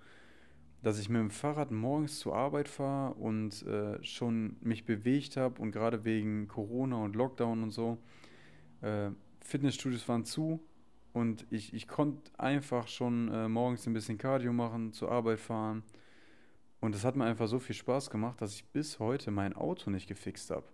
dass 0.83 0.99
ich 0.99 1.09
mit 1.09 1.19
dem 1.19 1.31
Fahrrad 1.31 1.71
morgens 1.71 2.19
zur 2.19 2.35
Arbeit 2.35 2.67
fahre 2.67 3.15
und 3.15 3.65
äh, 3.65 4.01
schon 4.03 4.57
mich 4.61 4.85
bewegt 4.85 5.37
habe 5.37 5.59
und 5.59 5.71
gerade 5.71 6.05
wegen 6.05 6.47
Corona 6.47 7.03
und 7.03 7.15
Lockdown 7.15 7.63
und 7.63 7.71
so, 7.71 7.97
äh, 8.81 9.09
Fitnessstudios 9.41 10.07
waren 10.07 10.23
zu, 10.23 10.59
und 11.17 11.47
ich, 11.49 11.73
ich 11.73 11.87
konnte 11.87 12.29
einfach 12.37 12.87
schon 12.87 13.31
äh, 13.33 13.47
morgens 13.47 13.87
ein 13.87 13.93
bisschen 13.93 14.19
Cardio 14.19 14.53
machen, 14.53 14.93
zur 14.93 15.11
Arbeit 15.11 15.39
fahren. 15.39 15.81
Und 16.79 16.93
es 16.93 17.03
hat 17.03 17.15
mir 17.15 17.25
einfach 17.25 17.47
so 17.47 17.57
viel 17.57 17.75
Spaß 17.75 18.11
gemacht, 18.11 18.39
dass 18.39 18.53
ich 18.53 18.65
bis 18.65 18.99
heute 18.99 19.31
mein 19.31 19.53
Auto 19.53 19.89
nicht 19.89 20.07
gefixt 20.07 20.51
habe. 20.51 20.67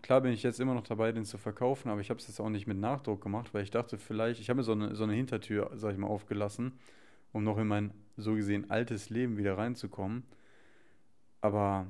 Klar 0.00 0.22
bin 0.22 0.32
ich 0.32 0.42
jetzt 0.42 0.60
immer 0.60 0.72
noch 0.72 0.86
dabei, 0.86 1.12
den 1.12 1.26
zu 1.26 1.36
verkaufen, 1.36 1.90
aber 1.90 2.00
ich 2.00 2.08
habe 2.08 2.18
es 2.18 2.26
jetzt 2.26 2.40
auch 2.40 2.48
nicht 2.48 2.66
mit 2.66 2.78
Nachdruck 2.78 3.20
gemacht, 3.20 3.52
weil 3.52 3.62
ich 3.62 3.70
dachte, 3.70 3.98
vielleicht, 3.98 4.40
ich 4.40 4.48
habe 4.48 4.58
mir 4.58 4.62
so 4.62 4.72
eine, 4.72 4.94
so 4.94 5.04
eine 5.04 5.12
Hintertür, 5.12 5.70
sag 5.74 5.92
ich 5.92 5.98
mal, 5.98 6.06
aufgelassen, 6.06 6.72
um 7.32 7.44
noch 7.44 7.58
in 7.58 7.66
mein 7.66 7.92
so 8.16 8.34
gesehen 8.34 8.70
altes 8.70 9.10
Leben 9.10 9.36
wieder 9.36 9.58
reinzukommen. 9.58 10.22
Aber 11.42 11.86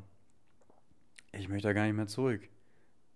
ich 1.31 1.49
möchte 1.49 1.69
da 1.69 1.73
gar 1.73 1.85
nicht 1.85 1.95
mehr 1.95 2.09
zurück. 2.09 2.49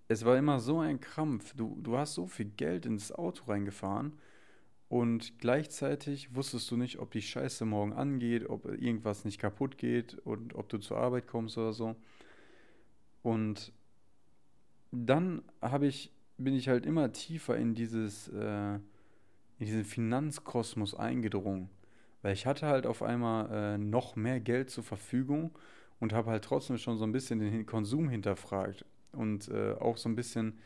Es 0.07 0.25
war 0.25 0.39
immer 0.39 0.61
so 0.61 0.79
ein 0.79 1.01
Krampf. 1.01 1.55
Du, 1.57 1.77
du 1.83 1.97
hast 1.97 2.15
so 2.15 2.29
viel 2.29 2.47
Geld 2.57 2.87
ins 2.87 3.11
Auto 3.11 3.51
reingefahren 3.51 4.13
und 4.89 5.39
gleichzeitig 5.39 6.35
wusstest 6.35 6.71
du 6.71 6.77
nicht, 6.77 6.99
ob 6.99 7.11
die 7.11 7.23
Scheiße 7.23 7.65
morgen 7.65 7.93
angeht, 7.93 8.49
ob 8.49 8.67
irgendwas 8.67 9.25
nicht 9.25 9.39
kaputt 9.39 9.79
geht 9.79 10.15
und 10.25 10.55
ob 10.55 10.69
du 10.69 10.79
zur 10.79 10.99
Arbeit 10.99 11.27
kommst 11.27 11.59
oder 11.59 11.73
so. 11.73 11.97
Und 13.23 13.73
dann 14.93 15.43
habe 15.61 15.87
ich, 15.87 16.13
bin 16.37 16.55
ich 16.55 16.69
halt 16.69 16.87
immer 16.87 17.13
tiefer 17.13 17.57
in 17.57 17.75
dieses, 17.75 18.29
äh, 18.29 18.75
in 18.75 19.67
diesen 19.67 19.85
Finanzkosmos 19.85 20.95
eingedrungen. 20.95 21.71
Weil 22.23 22.35
ich 22.35 22.47
hatte 22.47 22.67
halt 22.67 22.87
auf 22.87 23.03
einmal 23.03 23.51
äh, 23.51 23.79
noch 23.79 24.17
mehr 24.17 24.41
Geld 24.41 24.71
zur 24.71 24.85
Verfügung 24.85 25.51
und 26.01 26.13
habe 26.13 26.31
halt 26.31 26.45
trotzdem 26.45 26.79
schon 26.79 26.99
so 26.99 27.05
ein 27.05 27.13
bisschen 27.13 27.39
den 27.39 27.67
Konsum 27.67 28.09
hinterfragt 28.09 28.85
und 29.13 29.49
äh, 29.49 29.73
auch 29.73 29.97
so 29.97 30.09
ein 30.09 30.17
bisschen 30.17 30.59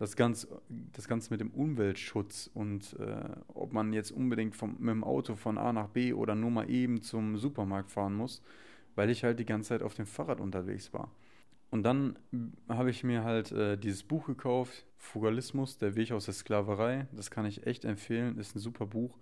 das 0.00 0.16
Ganze, 0.16 0.48
das 0.92 1.06
Ganze 1.06 1.30
mit 1.30 1.42
dem 1.42 1.50
Umweltschutz 1.50 2.50
und 2.54 2.98
äh, 2.98 3.22
ob 3.48 3.74
man 3.74 3.92
jetzt 3.92 4.10
unbedingt 4.10 4.56
vom, 4.56 4.76
mit 4.78 4.88
dem 4.88 5.04
Auto 5.04 5.36
von 5.36 5.58
A 5.58 5.74
nach 5.74 5.88
B 5.88 6.14
oder 6.14 6.34
nur 6.34 6.50
mal 6.50 6.70
eben 6.70 7.02
zum 7.02 7.36
Supermarkt 7.36 7.90
fahren 7.90 8.14
muss, 8.14 8.42
weil 8.94 9.10
ich 9.10 9.24
halt 9.24 9.38
die 9.38 9.44
ganze 9.44 9.68
Zeit 9.68 9.82
auf 9.82 9.92
dem 9.92 10.06
Fahrrad 10.06 10.40
unterwegs 10.40 10.94
war. 10.94 11.10
Und 11.70 11.82
dann 11.82 12.18
habe 12.66 12.88
ich 12.88 13.04
mir 13.04 13.24
halt 13.24 13.52
äh, 13.52 13.76
dieses 13.76 14.02
Buch 14.02 14.26
gekauft, 14.26 14.86
Fugalismus, 14.96 15.76
der 15.76 15.94
Weg 15.96 16.12
aus 16.12 16.24
der 16.24 16.34
Sklaverei. 16.34 17.06
Das 17.12 17.30
kann 17.30 17.44
ich 17.44 17.66
echt 17.66 17.84
empfehlen, 17.84 18.38
ist 18.38 18.56
ein 18.56 18.58
super 18.58 18.86
Buch. 18.86 19.18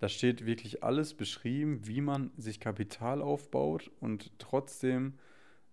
Da 0.00 0.10
steht 0.10 0.44
wirklich 0.44 0.84
alles 0.84 1.14
beschrieben, 1.14 1.80
wie 1.84 2.02
man 2.02 2.30
sich 2.36 2.60
Kapital 2.60 3.22
aufbaut 3.22 3.90
und 4.00 4.38
trotzdem 4.38 5.14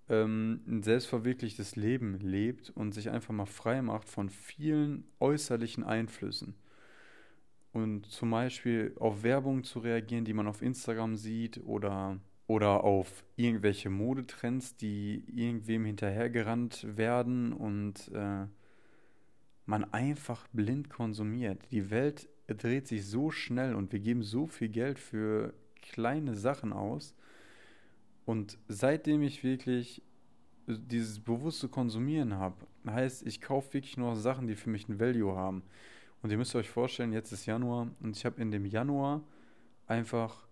ähm, 0.10 0.62
ein 0.68 0.84
selbstverwirklichtes 0.84 1.76
Leben 1.76 2.20
lebt 2.20 2.70
und 2.70 2.94
sich 2.94 3.10
einfach 3.10 3.34
mal 3.34 3.46
frei 3.46 3.82
macht 3.82 4.10
von 4.10 4.30
vielen 4.30 5.06
äußerlichen 5.20 5.84
Einflüssen. 5.84 6.56
Und 7.74 8.06
zum 8.08 8.32
Beispiel 8.32 8.94
auf 9.00 9.24
Werbung 9.24 9.64
zu 9.64 9.80
reagieren, 9.80 10.26
die 10.26 10.34
man 10.34 10.48
auf 10.48 10.62
Instagram 10.62 11.16
sieht 11.16 11.62
oder 11.66 12.20
oder 12.48 12.86
auf 12.86 13.26
irgendwelche 13.36 13.90
Modetrends, 13.90 14.78
die 14.78 15.24
irgendwem 15.36 15.84
hinterhergerannt 15.84 16.88
werden 16.98 17.52
und 17.52 18.10
äh, 18.14 18.46
man 19.66 19.94
einfach 19.94 20.48
blind 20.54 20.90
konsumiert. 20.90 21.62
Die 21.72 21.90
Welt 21.90 22.30
dreht 22.48 22.88
sich 22.88 23.06
so 23.06 23.32
schnell 23.32 23.76
und 23.76 23.92
wir 23.92 24.00
geben 24.00 24.24
so 24.24 24.48
viel 24.48 24.70
Geld 24.70 24.98
für 24.98 25.54
kleine 25.82 26.36
Sachen 26.36 26.72
aus. 26.72 27.14
Und 28.27 28.60
seitdem 28.67 29.24
ich 29.24 29.46
wirklich 29.46 30.03
dieses 30.67 31.22
bewusste 31.22 31.69
Konsumieren 31.69 32.34
habe, 32.34 32.57
heißt, 32.86 33.25
ich 33.25 33.39
kaufe 33.39 33.75
wirklich 33.75 33.96
nur 33.96 34.17
Sachen, 34.17 34.48
die 34.48 34.55
für 34.55 34.69
mich 34.69 34.89
ein 34.89 35.00
Value 35.00 35.34
haben. 35.34 35.63
Und 36.22 36.31
ihr 36.31 36.38
müsst 36.38 36.53
euch 36.53 36.69
vorstellen, 36.69 37.13
jetzt 37.13 37.31
ist 37.31 37.46
Januar 37.46 37.88
und 38.01 38.17
ich 38.17 38.25
habe 38.25 38.41
in 38.41 38.51
dem 38.51 38.65
Januar 38.65 39.24
einfach 39.86 40.46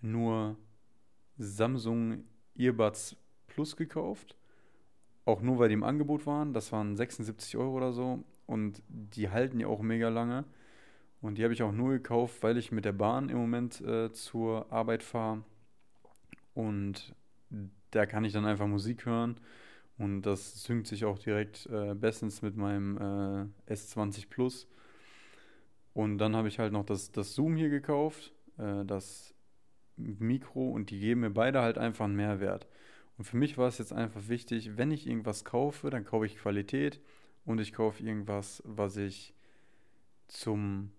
nur 0.00 0.56
Samsung 1.36 2.24
Earbuds 2.56 3.16
Plus 3.48 3.76
gekauft. 3.76 4.34
Auch 5.26 5.42
nur, 5.42 5.58
weil 5.58 5.68
die 5.68 5.74
im 5.74 5.84
Angebot 5.84 6.24
waren. 6.24 6.54
Das 6.54 6.72
waren 6.72 6.96
76 6.96 7.58
Euro 7.58 7.76
oder 7.76 7.92
so. 7.92 8.24
Und 8.46 8.82
die 8.88 9.28
halten 9.28 9.60
ja 9.60 9.66
auch 9.66 9.82
mega 9.82 10.08
lange. 10.08 10.46
Und 11.20 11.36
die 11.36 11.44
habe 11.44 11.52
ich 11.52 11.62
auch 11.62 11.72
nur 11.72 11.90
gekauft, 11.90 12.42
weil 12.42 12.56
ich 12.56 12.72
mit 12.72 12.86
der 12.86 12.92
Bahn 12.92 13.28
im 13.28 13.36
Moment 13.36 13.82
äh, 13.82 14.10
zur 14.10 14.72
Arbeit 14.72 15.02
fahre. 15.02 15.44
Und 16.54 17.14
da 17.90 18.06
kann 18.06 18.24
ich 18.24 18.32
dann 18.32 18.46
einfach 18.46 18.66
Musik 18.66 19.06
hören. 19.06 19.38
Und 19.98 20.22
das 20.22 20.64
synkt 20.64 20.88
sich 20.88 21.04
auch 21.04 21.18
direkt 21.18 21.66
äh, 21.66 21.94
bestens 21.94 22.42
mit 22.42 22.56
meinem 22.56 23.52
äh, 23.68 23.72
S20 23.72 24.28
Plus. 24.28 24.66
Und 25.92 26.18
dann 26.18 26.34
habe 26.34 26.48
ich 26.48 26.58
halt 26.58 26.72
noch 26.72 26.84
das, 26.84 27.12
das 27.12 27.34
Zoom 27.34 27.56
hier 27.56 27.68
gekauft. 27.68 28.32
Äh, 28.58 28.84
das 28.84 29.34
Mikro 29.96 30.70
und 30.70 30.90
die 30.90 30.98
geben 30.98 31.20
mir 31.20 31.30
beide 31.30 31.60
halt 31.62 31.78
einfach 31.78 32.04
einen 32.04 32.16
Mehrwert. 32.16 32.66
Und 33.16 33.24
für 33.24 33.36
mich 33.36 33.56
war 33.56 33.68
es 33.68 33.78
jetzt 33.78 33.92
einfach 33.92 34.28
wichtig, 34.28 34.76
wenn 34.76 34.90
ich 34.90 35.06
irgendwas 35.06 35.44
kaufe, 35.44 35.90
dann 35.90 36.04
kaufe 36.04 36.26
ich 36.26 36.36
Qualität 36.36 37.00
und 37.44 37.60
ich 37.60 37.72
kaufe 37.72 38.02
irgendwas, 38.02 38.62
was 38.66 38.96
ich 38.96 39.34
zum 40.26 40.90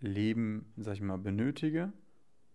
Leben, 0.00 0.72
sag 0.76 0.94
ich 0.94 1.00
mal, 1.00 1.18
benötige 1.18 1.92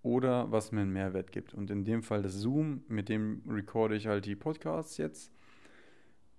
oder 0.03 0.51
was 0.51 0.71
mir 0.71 0.81
einen 0.81 0.93
Mehrwert 0.93 1.31
gibt. 1.31 1.53
Und 1.53 1.71
in 1.71 1.85
dem 1.85 2.03
Fall 2.03 2.21
das 2.21 2.33
Zoom, 2.33 2.83
mit 2.87 3.09
dem 3.09 3.41
recorde 3.49 3.95
ich 3.95 4.07
halt 4.07 4.25
die 4.25 4.35
Podcasts 4.35 4.97
jetzt 4.97 5.31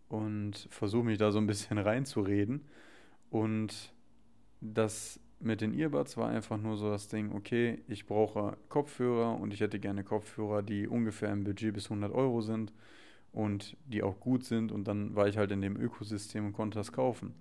und 0.09 0.68
versuche 0.71 1.04
mich 1.04 1.18
da 1.18 1.33
so 1.33 1.38
ein 1.38 1.47
bisschen 1.47 1.78
reinzureden. 1.78 2.66
Und 3.30 3.92
das 4.61 5.18
mit 5.40 5.61
den 5.61 5.75
Earbuds 5.75 6.16
war 6.16 6.28
einfach 6.28 6.59
nur 6.59 6.76
so 6.76 6.90
das 6.90 7.09
Ding, 7.09 7.33
okay, 7.33 7.83
ich 7.88 8.06
brauche 8.06 8.56
Kopfhörer 8.68 9.38
und 9.38 9.52
ich 9.52 9.61
hätte 9.61 9.80
gerne 9.80 10.04
Kopfhörer, 10.04 10.62
die 10.62 10.87
ungefähr 10.87 11.33
im 11.33 11.44
Budget 11.44 11.75
bis 11.75 11.87
100 11.87 12.12
Euro 12.12 12.40
sind 12.40 12.73
und 13.33 13.76
die 13.85 14.02
auch 14.02 14.21
gut 14.21 14.44
sind 14.44 14.73
und 14.73 14.88
dann 14.88 15.14
war 15.16 15.26
ich 15.26 15.37
halt 15.37 15.50
in 15.50 15.61
dem 15.61 15.76
Ökosystem 15.76 16.47
und 16.47 16.52
konnte 16.52 16.78
das 16.78 16.92
kaufen, 16.92 17.35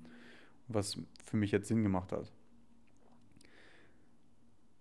was 0.67 0.97
für 1.23 1.37
mich 1.37 1.51
jetzt 1.51 1.67
Sinn 1.67 1.83
gemacht 1.83 2.11
hat. 2.11 2.31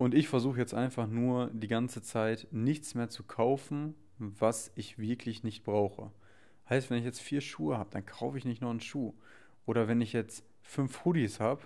Und 0.02 0.14
ich 0.14 0.26
versuche 0.26 0.58
jetzt 0.58 0.74
einfach 0.74 1.06
nur 1.06 1.48
die 1.52 1.68
ganze 1.68 2.02
Zeit 2.02 2.48
nichts 2.50 2.96
mehr 2.96 3.08
zu 3.08 3.22
kaufen, 3.22 3.94
was 4.18 4.72
ich 4.74 4.98
wirklich 4.98 5.44
nicht 5.44 5.62
brauche. 5.62 6.10
Heißt, 6.68 6.90
wenn 6.90 6.98
ich 6.98 7.04
jetzt 7.04 7.20
vier 7.20 7.40
Schuhe 7.40 7.78
habe, 7.78 7.90
dann 7.90 8.04
kaufe 8.04 8.36
ich 8.36 8.44
nicht 8.44 8.60
noch 8.60 8.70
einen 8.70 8.80
Schuh. 8.80 9.14
Oder 9.64 9.86
wenn 9.86 10.00
ich 10.00 10.12
jetzt 10.12 10.44
fünf 10.60 11.04
Hoodies 11.04 11.38
habe 11.38 11.62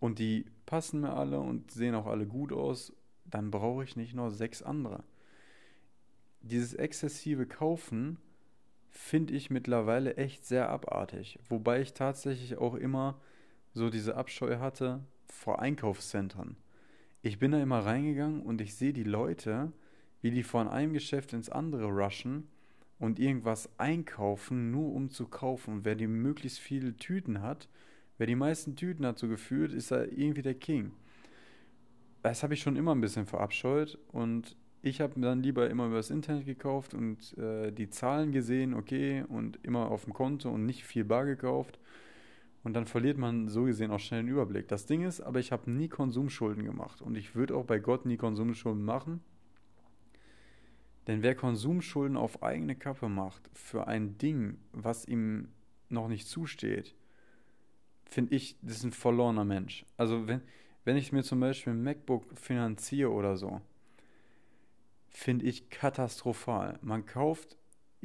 und 0.00 0.18
die 0.18 0.46
passen 0.66 1.02
mir 1.02 1.14
alle 1.14 1.38
und 1.38 1.70
sehen 1.70 1.94
auch 1.94 2.08
alle 2.08 2.26
gut 2.26 2.52
aus, 2.52 2.92
dann 3.26 3.52
brauche 3.52 3.84
ich 3.84 3.94
nicht 3.94 4.12
noch 4.12 4.30
sechs 4.30 4.60
andere. 4.64 5.04
Dieses 6.40 6.74
exzessive 6.74 7.46
Kaufen 7.46 8.18
finde 8.90 9.34
ich 9.34 9.50
mittlerweile 9.50 10.16
echt 10.16 10.44
sehr 10.44 10.68
abartig, 10.68 11.38
wobei 11.48 11.80
ich 11.80 11.94
tatsächlich 11.94 12.58
auch 12.58 12.74
immer 12.74 13.20
so 13.72 13.88
diese 13.88 14.16
Abscheu 14.16 14.58
hatte 14.58 15.04
vor 15.28 15.60
Einkaufszentren. 15.62 16.56
Ich 17.22 17.38
bin 17.38 17.52
da 17.52 17.62
immer 17.62 17.80
reingegangen 17.80 18.42
und 18.42 18.60
ich 18.60 18.74
sehe 18.74 18.92
die 18.92 19.04
Leute, 19.04 19.72
wie 20.20 20.30
die 20.30 20.42
von 20.42 20.68
einem 20.68 20.92
Geschäft 20.92 21.32
ins 21.32 21.48
andere 21.48 21.86
rushen 21.86 22.48
und 22.98 23.18
irgendwas 23.18 23.68
einkaufen, 23.78 24.70
nur 24.70 24.92
um 24.92 25.10
zu 25.10 25.26
kaufen. 25.26 25.74
Und 25.74 25.84
wer 25.84 25.94
die 25.94 26.06
möglichst 26.06 26.58
viele 26.58 26.96
Tüten 26.96 27.42
hat, 27.42 27.68
Wer 28.22 28.28
die 28.28 28.36
meisten 28.36 28.76
Tüten 28.76 29.04
hat 29.04 29.18
so 29.18 29.26
gefühlt, 29.26 29.72
ist 29.72 29.90
er 29.90 30.12
irgendwie 30.12 30.42
der 30.42 30.54
King. 30.54 30.92
Das 32.22 32.44
habe 32.44 32.54
ich 32.54 32.60
schon 32.60 32.76
immer 32.76 32.94
ein 32.94 33.00
bisschen 33.00 33.26
verabscheut 33.26 33.98
und 34.12 34.56
ich 34.80 35.00
habe 35.00 35.20
dann 35.20 35.42
lieber 35.42 35.68
immer 35.68 35.86
über 35.86 35.96
das 35.96 36.10
Internet 36.10 36.46
gekauft 36.46 36.94
und 36.94 37.36
äh, 37.36 37.72
die 37.72 37.90
Zahlen 37.90 38.30
gesehen, 38.30 38.74
okay, 38.74 39.24
und 39.28 39.58
immer 39.64 39.90
auf 39.90 40.04
dem 40.04 40.12
Konto 40.12 40.50
und 40.50 40.66
nicht 40.66 40.84
viel 40.84 41.04
bar 41.04 41.24
gekauft. 41.24 41.80
Und 42.64 42.74
dann 42.74 42.86
verliert 42.86 43.18
man 43.18 43.48
so 43.48 43.64
gesehen 43.64 43.90
auch 43.90 43.98
schnell 43.98 44.22
den 44.22 44.30
Überblick. 44.30 44.68
Das 44.68 44.86
Ding 44.86 45.02
ist, 45.02 45.20
aber 45.20 45.40
ich 45.40 45.50
habe 45.50 45.70
nie 45.70 45.88
Konsumschulden 45.88 46.64
gemacht 46.64 47.02
und 47.02 47.16
ich 47.16 47.34
würde 47.34 47.56
auch 47.56 47.64
bei 47.64 47.78
Gott 47.78 48.06
nie 48.06 48.16
Konsumschulden 48.16 48.84
machen. 48.84 49.20
Denn 51.08 51.22
wer 51.22 51.34
Konsumschulden 51.34 52.16
auf 52.16 52.42
eigene 52.42 52.76
Kappe 52.76 53.08
macht 53.08 53.50
für 53.52 53.88
ein 53.88 54.16
Ding, 54.18 54.58
was 54.72 55.04
ihm 55.06 55.48
noch 55.88 56.06
nicht 56.06 56.28
zusteht, 56.28 56.94
finde 58.04 58.36
ich, 58.36 58.56
das 58.62 58.76
ist 58.76 58.84
ein 58.84 58.92
verlorener 58.92 59.44
Mensch. 59.44 59.84
Also 59.96 60.28
wenn, 60.28 60.42
wenn 60.84 60.96
ich 60.96 61.10
mir 61.10 61.24
zum 61.24 61.40
Beispiel 61.40 61.72
ein 61.72 61.82
MacBook 61.82 62.38
finanziere 62.38 63.10
oder 63.10 63.36
so, 63.36 63.60
finde 65.08 65.46
ich 65.46 65.68
katastrophal. 65.70 66.78
Man 66.82 67.04
kauft 67.06 67.56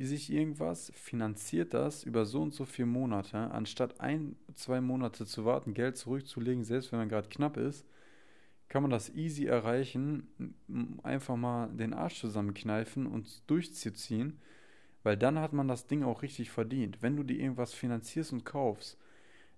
sich 0.06 0.32
irgendwas, 0.32 0.92
finanziert 0.96 1.74
das 1.74 2.04
über 2.04 2.26
so 2.26 2.42
und 2.42 2.54
so 2.54 2.66
viele 2.66 2.86
Monate, 2.86 3.38
anstatt 3.38 4.00
ein, 4.00 4.36
zwei 4.54 4.80
Monate 4.80 5.26
zu 5.26 5.46
warten, 5.46 5.74
Geld 5.74 5.98
zurückzulegen, 5.98 6.64
selbst 6.64 6.92
wenn 6.92 7.00
man 7.00 7.10
gerade 7.10 7.30
knapp 7.30 7.58
ist, 7.58 7.86
kann 8.70 8.84
man 8.84 8.92
das 8.92 9.10
easy 9.16 9.46
erreichen, 9.46 10.28
einfach 11.04 11.36
mal 11.36 11.68
den 11.70 11.94
Arsch 11.94 12.20
zusammenkneifen 12.20 13.08
und 13.08 13.50
durchzuziehen, 13.50 14.40
weil 15.04 15.18
dann 15.18 15.40
hat 15.40 15.54
man 15.54 15.68
das 15.68 15.88
Ding 15.88 16.04
auch 16.04 16.22
richtig 16.22 16.52
verdient. 16.52 17.02
Wenn 17.02 17.16
du 17.16 17.24
dir 17.24 17.40
irgendwas 17.40 17.74
finanzierst 17.74 18.34
und 18.34 18.44
kaufst, 18.44 18.98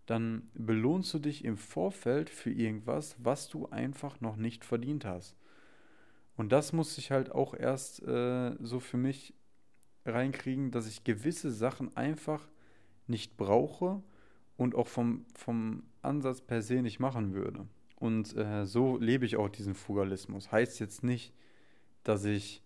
dann 0.06 0.50
belohnst 0.54 1.14
du 1.14 1.20
dich 1.20 1.44
im 1.44 1.58
Vorfeld 1.58 2.30
für 2.30 2.52
irgendwas, 2.52 3.16
was 3.20 3.50
du 3.50 3.68
einfach 3.70 4.22
noch 4.22 4.38
nicht 4.38 4.64
verdient 4.64 5.06
hast. 5.06 5.36
Und 6.36 6.52
das 6.52 6.72
muss 6.72 6.98
ich 6.98 7.12
halt 7.12 7.32
auch 7.32 7.54
erst 7.54 8.02
äh, 8.04 8.56
so 8.62 8.80
für 8.80 8.98
mich 8.98 9.34
reinkriegen, 10.10 10.72
dass 10.72 10.88
ich 10.88 11.04
gewisse 11.04 11.52
Sachen 11.52 11.96
einfach 11.96 12.48
nicht 13.08 13.38
brauche 13.38 14.02
und 14.58 14.76
auch 14.76 14.88
vom, 14.88 15.26
vom 15.36 15.84
Ansatz 16.02 16.42
per 16.42 16.62
se 16.62 16.82
nicht 16.82 17.00
machen 17.00 17.34
würde. 17.34 17.66
Und 17.96 18.36
äh, 18.38 18.66
so 18.66 18.98
lebe 18.98 19.26
ich 19.26 19.36
auch 19.38 19.50
diesen 19.50 19.76
Fugalismus. 19.76 20.52
Heißt 20.52 20.80
jetzt 20.80 21.04
nicht, 21.04 21.34
dass 22.04 22.24
ich 22.26 22.62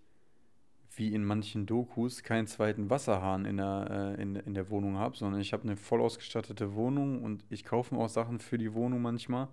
wie 0.95 1.13
in 1.13 1.25
manchen 1.25 1.65
Dokus 1.65 2.21
keinen 2.21 2.45
zweiten 2.45 2.89
Wasserhahn 2.89 3.45
in 3.45 3.57
der, 3.57 4.15
äh, 4.17 4.21
in, 4.21 4.35
in 4.35 4.53
der 4.53 4.69
Wohnung 4.69 4.97
habe, 4.97 5.17
sondern 5.17 5.41
ich 5.41 5.53
habe 5.53 5.63
eine 5.63 5.75
voll 5.75 6.01
ausgestattete 6.01 6.75
Wohnung 6.75 7.23
und 7.23 7.43
ich 7.49 7.63
kaufe 7.63 7.95
mir 7.95 8.01
auch 8.01 8.09
Sachen 8.09 8.39
für 8.39 8.57
die 8.57 8.73
Wohnung 8.73 9.01
manchmal. 9.01 9.47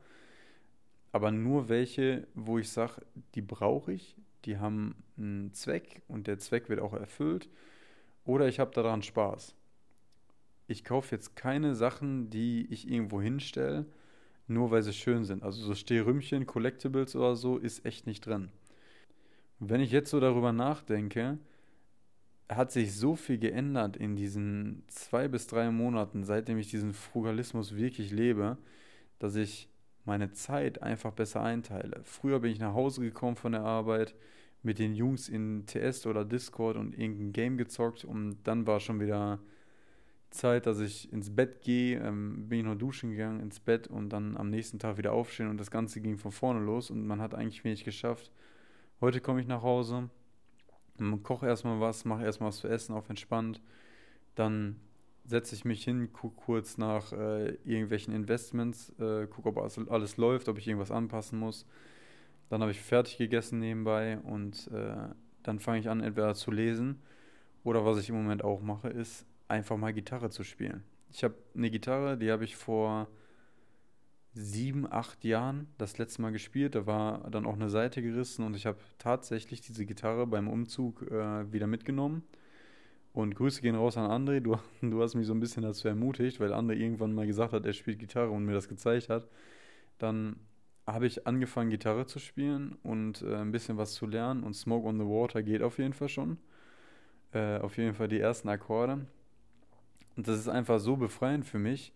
Aber 1.12 1.30
nur 1.30 1.68
welche, 1.68 2.26
wo 2.34 2.58
ich 2.58 2.70
sage, 2.70 3.02
die 3.34 3.42
brauche 3.42 3.92
ich, 3.92 4.16
die 4.44 4.58
haben 4.58 4.94
einen 5.16 5.52
Zweck 5.52 6.02
und 6.08 6.26
der 6.26 6.38
Zweck 6.38 6.68
wird 6.68 6.80
auch 6.80 6.94
erfüllt. 6.94 7.48
Oder 8.30 8.48
ich 8.48 8.60
habe 8.60 8.70
daran 8.72 9.02
Spaß. 9.02 9.54
Ich 10.68 10.84
kaufe 10.84 11.14
jetzt 11.14 11.34
keine 11.36 11.74
Sachen, 11.74 12.30
die 12.30 12.66
ich 12.70 12.88
irgendwo 12.88 13.20
hinstelle, 13.20 13.86
nur 14.46 14.70
weil 14.70 14.82
sie 14.82 14.92
schön 14.92 15.24
sind. 15.24 15.42
Also 15.42 15.62
so 15.62 15.74
Stehrümchen, 15.74 16.46
Collectibles 16.46 17.16
oder 17.16 17.34
so 17.34 17.58
ist 17.58 17.84
echt 17.84 18.06
nicht 18.06 18.24
drin 18.26 18.50
wenn 19.60 19.80
ich 19.82 19.92
jetzt 19.92 20.10
so 20.10 20.18
darüber 20.18 20.52
nachdenke, 20.52 21.38
hat 22.48 22.72
sich 22.72 22.96
so 22.96 23.14
viel 23.14 23.38
geändert 23.38 23.96
in 23.96 24.16
diesen 24.16 24.82
zwei 24.88 25.28
bis 25.28 25.46
drei 25.46 25.70
Monaten, 25.70 26.24
seitdem 26.24 26.58
ich 26.58 26.70
diesen 26.70 26.94
Frugalismus 26.94 27.76
wirklich 27.76 28.10
lebe, 28.10 28.56
dass 29.20 29.36
ich 29.36 29.68
meine 30.04 30.32
Zeit 30.32 30.82
einfach 30.82 31.12
besser 31.12 31.42
einteile. 31.42 32.00
Früher 32.04 32.40
bin 32.40 32.50
ich 32.50 32.58
nach 32.58 32.74
Hause 32.74 33.02
gekommen 33.02 33.36
von 33.36 33.52
der 33.52 33.62
Arbeit, 33.62 34.14
mit 34.62 34.78
den 34.78 34.94
Jungs 34.94 35.28
in 35.28 35.64
TS 35.66 36.06
oder 36.06 36.24
Discord 36.24 36.76
und 36.76 36.98
irgendein 36.98 37.32
Game 37.32 37.56
gezockt 37.56 38.04
und 38.04 38.38
dann 38.44 38.66
war 38.66 38.80
schon 38.80 39.00
wieder 39.00 39.40
Zeit, 40.30 40.66
dass 40.66 40.78
ich 40.80 41.12
ins 41.12 41.34
Bett 41.34 41.62
gehe, 41.62 41.98
ähm, 42.00 42.48
bin 42.48 42.60
ich 42.60 42.64
noch 42.64 42.76
duschen 42.76 43.10
gegangen, 43.10 43.40
ins 43.40 43.58
Bett 43.58 43.88
und 43.88 44.10
dann 44.10 44.36
am 44.36 44.50
nächsten 44.50 44.78
Tag 44.78 44.96
wieder 44.96 45.12
aufstehen 45.12 45.48
und 45.48 45.58
das 45.58 45.70
Ganze 45.70 46.00
ging 46.00 46.18
von 46.18 46.30
vorne 46.30 46.60
los 46.60 46.90
und 46.90 47.06
man 47.06 47.20
hat 47.20 47.34
eigentlich 47.34 47.64
wenig 47.64 47.84
geschafft. 47.84 48.30
Heute 49.00 49.20
komme 49.20 49.40
ich 49.40 49.46
nach 49.46 49.62
Hause, 49.62 50.08
koche 51.22 51.46
erstmal 51.46 51.80
was, 51.80 52.04
mache 52.04 52.24
erstmal 52.24 52.48
was 52.48 52.58
zu 52.58 52.68
essen, 52.68 52.94
auf 52.94 53.08
entspannt. 53.08 53.60
Dann 54.34 54.76
setze 55.24 55.54
ich 55.54 55.64
mich 55.64 55.84
hin, 55.84 56.12
gucke 56.12 56.36
kurz 56.36 56.76
nach 56.78 57.12
äh, 57.12 57.54
irgendwelchen 57.64 58.14
Investments, 58.14 58.90
äh, 58.98 59.26
gucke, 59.26 59.48
ob 59.48 59.58
alles, 59.58 59.78
alles, 59.88 60.16
läuft, 60.16 60.48
ob 60.48 60.58
ich 60.58 60.66
irgendwas 60.68 60.90
anpassen 60.90 61.38
muss. 61.38 61.66
Dann 62.50 62.60
habe 62.60 62.72
ich 62.72 62.80
fertig 62.80 63.16
gegessen 63.16 63.60
nebenbei 63.60 64.18
und 64.18 64.70
äh, 64.72 65.08
dann 65.42 65.58
fange 65.58 65.78
ich 65.78 65.88
an, 65.88 66.00
entweder 66.00 66.34
zu 66.34 66.50
lesen 66.50 67.00
oder 67.64 67.84
was 67.84 67.98
ich 67.98 68.08
im 68.08 68.16
Moment 68.16 68.44
auch 68.44 68.60
mache, 68.60 68.88
ist 68.88 69.24
einfach 69.48 69.76
mal 69.76 69.92
Gitarre 69.92 70.30
zu 70.30 70.44
spielen. 70.44 70.82
Ich 71.12 71.24
habe 71.24 71.34
eine 71.54 71.70
Gitarre, 71.70 72.18
die 72.18 72.30
habe 72.30 72.44
ich 72.44 72.56
vor 72.56 73.08
sieben, 74.32 74.90
acht 74.90 75.24
Jahren 75.24 75.68
das 75.78 75.98
letzte 75.98 76.22
Mal 76.22 76.30
gespielt. 76.30 76.74
Da 76.74 76.86
war 76.86 77.28
dann 77.30 77.46
auch 77.46 77.54
eine 77.54 77.68
Seite 77.68 78.02
gerissen 78.02 78.44
und 78.44 78.54
ich 78.54 78.66
habe 78.66 78.78
tatsächlich 78.98 79.60
diese 79.60 79.86
Gitarre 79.86 80.26
beim 80.26 80.48
Umzug 80.48 81.02
äh, 81.02 81.52
wieder 81.52 81.66
mitgenommen. 81.66 82.22
Und 83.12 83.34
Grüße 83.34 83.60
gehen 83.60 83.74
raus 83.74 83.96
an 83.96 84.08
André. 84.08 84.40
Du, 84.40 84.56
du 84.82 85.02
hast 85.02 85.14
mich 85.14 85.26
so 85.26 85.34
ein 85.34 85.40
bisschen 85.40 85.62
dazu 85.62 85.88
ermutigt, 85.88 86.38
weil 86.38 86.52
André 86.52 86.74
irgendwann 86.74 87.12
mal 87.12 87.26
gesagt 87.26 87.52
hat, 87.52 87.66
er 87.66 87.72
spielt 87.72 87.98
Gitarre 87.98 88.30
und 88.30 88.44
mir 88.44 88.54
das 88.54 88.68
gezeigt 88.68 89.08
hat. 89.08 89.28
Dann 89.98 90.36
habe 90.86 91.06
ich 91.06 91.26
angefangen, 91.26 91.70
Gitarre 91.70 92.06
zu 92.06 92.18
spielen 92.18 92.76
und 92.82 93.22
äh, 93.22 93.36
ein 93.36 93.52
bisschen 93.52 93.76
was 93.76 93.94
zu 93.94 94.06
lernen. 94.06 94.42
Und 94.42 94.54
Smoke 94.54 94.86
on 94.86 94.98
the 94.98 95.04
Water 95.04 95.42
geht 95.42 95.62
auf 95.62 95.78
jeden 95.78 95.92
Fall 95.94 96.08
schon. 96.08 96.38
Äh, 97.32 97.58
auf 97.58 97.76
jeden 97.76 97.94
Fall 97.94 98.08
die 98.08 98.20
ersten 98.20 98.48
Akkorde. 98.48 99.06
Und 100.16 100.28
das 100.28 100.38
ist 100.38 100.48
einfach 100.48 100.80
so 100.80 100.96
befreiend 100.96 101.46
für 101.46 101.58
mich. 101.58 101.92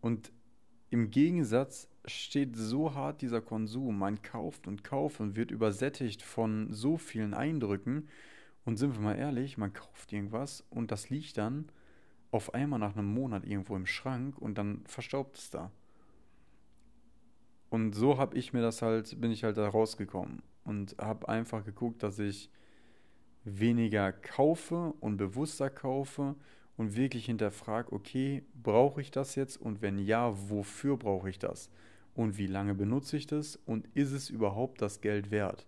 Und 0.00 0.32
im 0.90 1.10
Gegensatz 1.10 1.88
steht 2.06 2.56
so 2.56 2.94
hart 2.94 3.22
dieser 3.22 3.40
Konsum. 3.40 3.98
Man 3.98 4.22
kauft 4.22 4.68
und 4.68 4.84
kauft 4.84 5.20
und 5.20 5.36
wird 5.36 5.50
übersättigt 5.50 6.22
von 6.22 6.72
so 6.72 6.96
vielen 6.96 7.34
Eindrücken. 7.34 8.08
Und 8.64 8.76
sind 8.76 8.94
wir 8.94 9.00
mal 9.00 9.16
ehrlich, 9.16 9.58
man 9.58 9.72
kauft 9.72 10.12
irgendwas 10.12 10.64
und 10.70 10.90
das 10.90 11.10
liegt 11.10 11.36
dann 11.36 11.68
auf 12.30 12.54
einmal 12.54 12.78
nach 12.78 12.96
einem 12.96 13.12
Monat 13.12 13.44
irgendwo 13.44 13.76
im 13.76 13.86
Schrank 13.86 14.38
und 14.38 14.56
dann 14.56 14.82
verstaubt 14.86 15.36
es 15.38 15.50
da. 15.50 15.70
Und 17.74 17.92
so 17.92 18.18
habe 18.18 18.38
ich 18.38 18.52
mir 18.52 18.62
das 18.62 18.82
halt, 18.82 19.20
bin 19.20 19.32
ich 19.32 19.42
halt 19.42 19.56
da 19.56 19.66
rausgekommen 19.66 20.42
und 20.62 20.94
habe 20.96 21.28
einfach 21.28 21.64
geguckt, 21.64 22.04
dass 22.04 22.20
ich 22.20 22.48
weniger 23.42 24.12
kaufe 24.12 24.94
und 25.00 25.16
bewusster 25.16 25.70
kaufe 25.70 26.36
und 26.76 26.94
wirklich 26.94 27.26
hinterfrage, 27.26 27.90
okay, 27.90 28.44
brauche 28.62 29.00
ich 29.00 29.10
das 29.10 29.34
jetzt 29.34 29.56
und 29.60 29.82
wenn 29.82 29.98
ja, 29.98 30.32
wofür 30.48 30.96
brauche 30.96 31.28
ich 31.28 31.40
das? 31.40 31.68
Und 32.14 32.38
wie 32.38 32.46
lange 32.46 32.76
benutze 32.76 33.16
ich 33.16 33.26
das 33.26 33.56
und 33.66 33.88
ist 33.94 34.12
es 34.12 34.30
überhaupt 34.30 34.80
das 34.80 35.00
Geld 35.00 35.32
wert? 35.32 35.66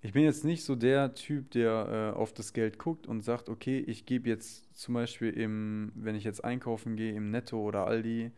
Ich 0.00 0.14
bin 0.14 0.22
jetzt 0.22 0.46
nicht 0.46 0.64
so 0.64 0.74
der 0.74 1.12
Typ, 1.12 1.50
der 1.50 2.14
äh, 2.14 2.18
auf 2.18 2.32
das 2.32 2.54
Geld 2.54 2.78
guckt 2.78 3.06
und 3.06 3.20
sagt, 3.20 3.50
okay, 3.50 3.78
ich 3.78 4.06
gebe 4.06 4.30
jetzt 4.30 4.74
zum 4.74 4.94
Beispiel 4.94 5.34
im, 5.34 5.92
wenn 5.96 6.14
ich 6.14 6.24
jetzt 6.24 6.42
einkaufen 6.42 6.96
gehe, 6.96 7.12
im 7.12 7.30
Netto 7.30 7.60
oder 7.60 7.86
Aldi 7.86 8.32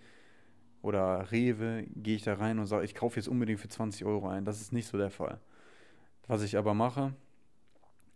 oder 0.83 1.31
Rewe, 1.31 1.87
gehe 1.95 2.17
ich 2.17 2.23
da 2.23 2.35
rein 2.35 2.59
und 2.59 2.67
sage, 2.67 2.85
ich 2.85 2.95
kaufe 2.95 3.17
jetzt 3.17 3.29
unbedingt 3.29 3.61
für 3.61 3.69
20 3.69 4.05
Euro 4.05 4.29
ein. 4.29 4.45
Das 4.45 4.61
ist 4.61 4.73
nicht 4.73 4.87
so 4.87 4.99
der 4.99 5.11
Fall. 5.11 5.41
Was 6.27 6.43
ich 6.43 6.57
aber 6.57 6.75
mache, 6.75 7.15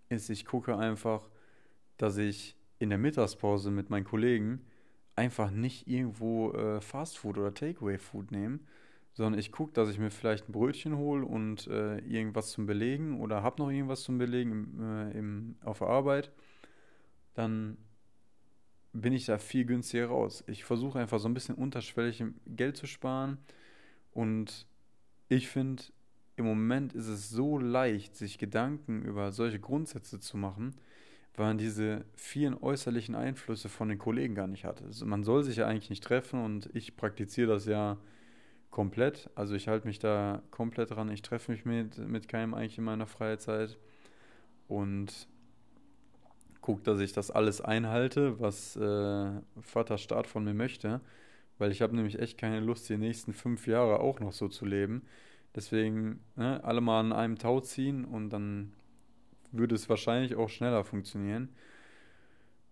ist, 0.08 0.30
ich 0.30 0.44
gucke 0.44 0.76
einfach, 0.76 1.28
dass 1.96 2.16
ich 2.16 2.56
in 2.78 2.90
der 2.90 2.98
Mittagspause 2.98 3.70
mit 3.70 3.90
meinen 3.90 4.04
Kollegen 4.04 4.64
einfach 5.16 5.50
nicht 5.50 5.88
irgendwo 5.88 6.52
äh, 6.52 6.80
Fastfood 6.80 7.38
oder 7.38 7.54
Takeaway-Food 7.54 8.32
nehme, 8.32 8.60
sondern 9.12 9.38
ich 9.38 9.52
gucke, 9.52 9.72
dass 9.72 9.88
ich 9.88 9.98
mir 9.98 10.10
vielleicht 10.10 10.48
ein 10.48 10.52
Brötchen 10.52 10.96
hole 10.96 11.24
und 11.24 11.66
äh, 11.68 11.98
irgendwas 11.98 12.50
zum 12.50 12.66
Belegen 12.66 13.20
oder 13.20 13.42
habe 13.42 13.62
noch 13.62 13.70
irgendwas 13.70 14.02
zum 14.02 14.18
Belegen 14.18 14.50
im, 14.50 14.82
äh, 14.82 15.10
im, 15.18 15.56
auf 15.64 15.78
der 15.78 15.88
Arbeit, 15.88 16.32
dann 17.34 17.76
bin 18.94 19.12
ich 19.12 19.26
da 19.26 19.38
viel 19.38 19.66
günstiger 19.66 20.06
raus. 20.06 20.44
Ich 20.46 20.64
versuche 20.64 20.98
einfach 20.98 21.18
so 21.18 21.28
ein 21.28 21.34
bisschen 21.34 21.56
unterschwellig 21.56 22.24
Geld 22.46 22.76
zu 22.76 22.86
sparen 22.86 23.38
und 24.12 24.66
ich 25.28 25.48
finde, 25.48 25.82
im 26.36 26.46
Moment 26.46 26.92
ist 26.94 27.08
es 27.08 27.28
so 27.28 27.58
leicht, 27.58 28.16
sich 28.16 28.38
Gedanken 28.38 29.02
über 29.02 29.32
solche 29.32 29.58
Grundsätze 29.58 30.20
zu 30.20 30.36
machen, 30.36 30.76
weil 31.34 31.46
man 31.46 31.58
diese 31.58 32.04
vielen 32.14 32.54
äußerlichen 32.54 33.16
Einflüsse 33.16 33.68
von 33.68 33.88
den 33.88 33.98
Kollegen 33.98 34.36
gar 34.36 34.46
nicht 34.46 34.64
hat. 34.64 34.82
Also 34.82 35.06
man 35.06 35.24
soll 35.24 35.42
sich 35.42 35.56
ja 35.56 35.66
eigentlich 35.66 35.90
nicht 35.90 36.04
treffen 36.04 36.44
und 36.44 36.70
ich 36.72 36.96
praktiziere 36.96 37.48
das 37.48 37.66
ja 37.66 37.98
komplett. 38.70 39.28
Also 39.34 39.54
ich 39.54 39.66
halte 39.66 39.88
mich 39.88 39.98
da 39.98 40.42
komplett 40.50 40.90
dran. 40.90 41.10
Ich 41.10 41.22
treffe 41.22 41.50
mich 41.50 41.64
mit, 41.64 41.98
mit 41.98 42.28
keinem 42.28 42.54
eigentlich 42.54 42.78
in 42.78 42.84
meiner 42.84 43.06
Freizeit 43.06 43.76
und 44.68 45.28
gucke, 46.64 46.82
dass 46.82 46.98
ich 47.00 47.12
das 47.12 47.30
alles 47.30 47.60
einhalte, 47.60 48.40
was 48.40 48.74
äh, 48.76 49.30
Vater 49.60 49.98
Staat 49.98 50.26
von 50.26 50.44
mir 50.44 50.54
möchte. 50.54 51.02
Weil 51.58 51.70
ich 51.70 51.82
habe 51.82 51.94
nämlich 51.94 52.18
echt 52.18 52.38
keine 52.38 52.60
Lust, 52.60 52.88
die 52.88 52.96
nächsten 52.96 53.34
fünf 53.34 53.66
Jahre 53.66 54.00
auch 54.00 54.18
noch 54.18 54.32
so 54.32 54.48
zu 54.48 54.64
leben. 54.64 55.02
Deswegen 55.54 56.20
ne, 56.36 56.64
alle 56.64 56.80
mal 56.80 57.00
an 57.00 57.12
einem 57.12 57.36
Tau 57.36 57.60
ziehen 57.60 58.06
und 58.06 58.30
dann 58.30 58.72
würde 59.52 59.74
es 59.74 59.90
wahrscheinlich 59.90 60.36
auch 60.36 60.48
schneller 60.48 60.84
funktionieren. 60.84 61.50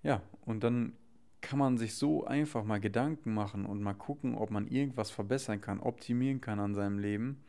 Ja, 0.02 0.22
und 0.46 0.64
dann 0.64 0.94
kann 1.42 1.58
man 1.58 1.76
sich 1.76 1.94
so 1.94 2.24
einfach 2.24 2.64
mal 2.64 2.80
Gedanken 2.80 3.34
machen 3.34 3.66
und 3.66 3.82
mal 3.82 3.92
gucken, 3.92 4.34
ob 4.36 4.50
man 4.50 4.68
irgendwas 4.68 5.10
verbessern 5.10 5.60
kann, 5.60 5.80
optimieren 5.80 6.40
kann 6.40 6.60
an 6.60 6.74
seinem 6.74 6.98
Leben 6.98 7.44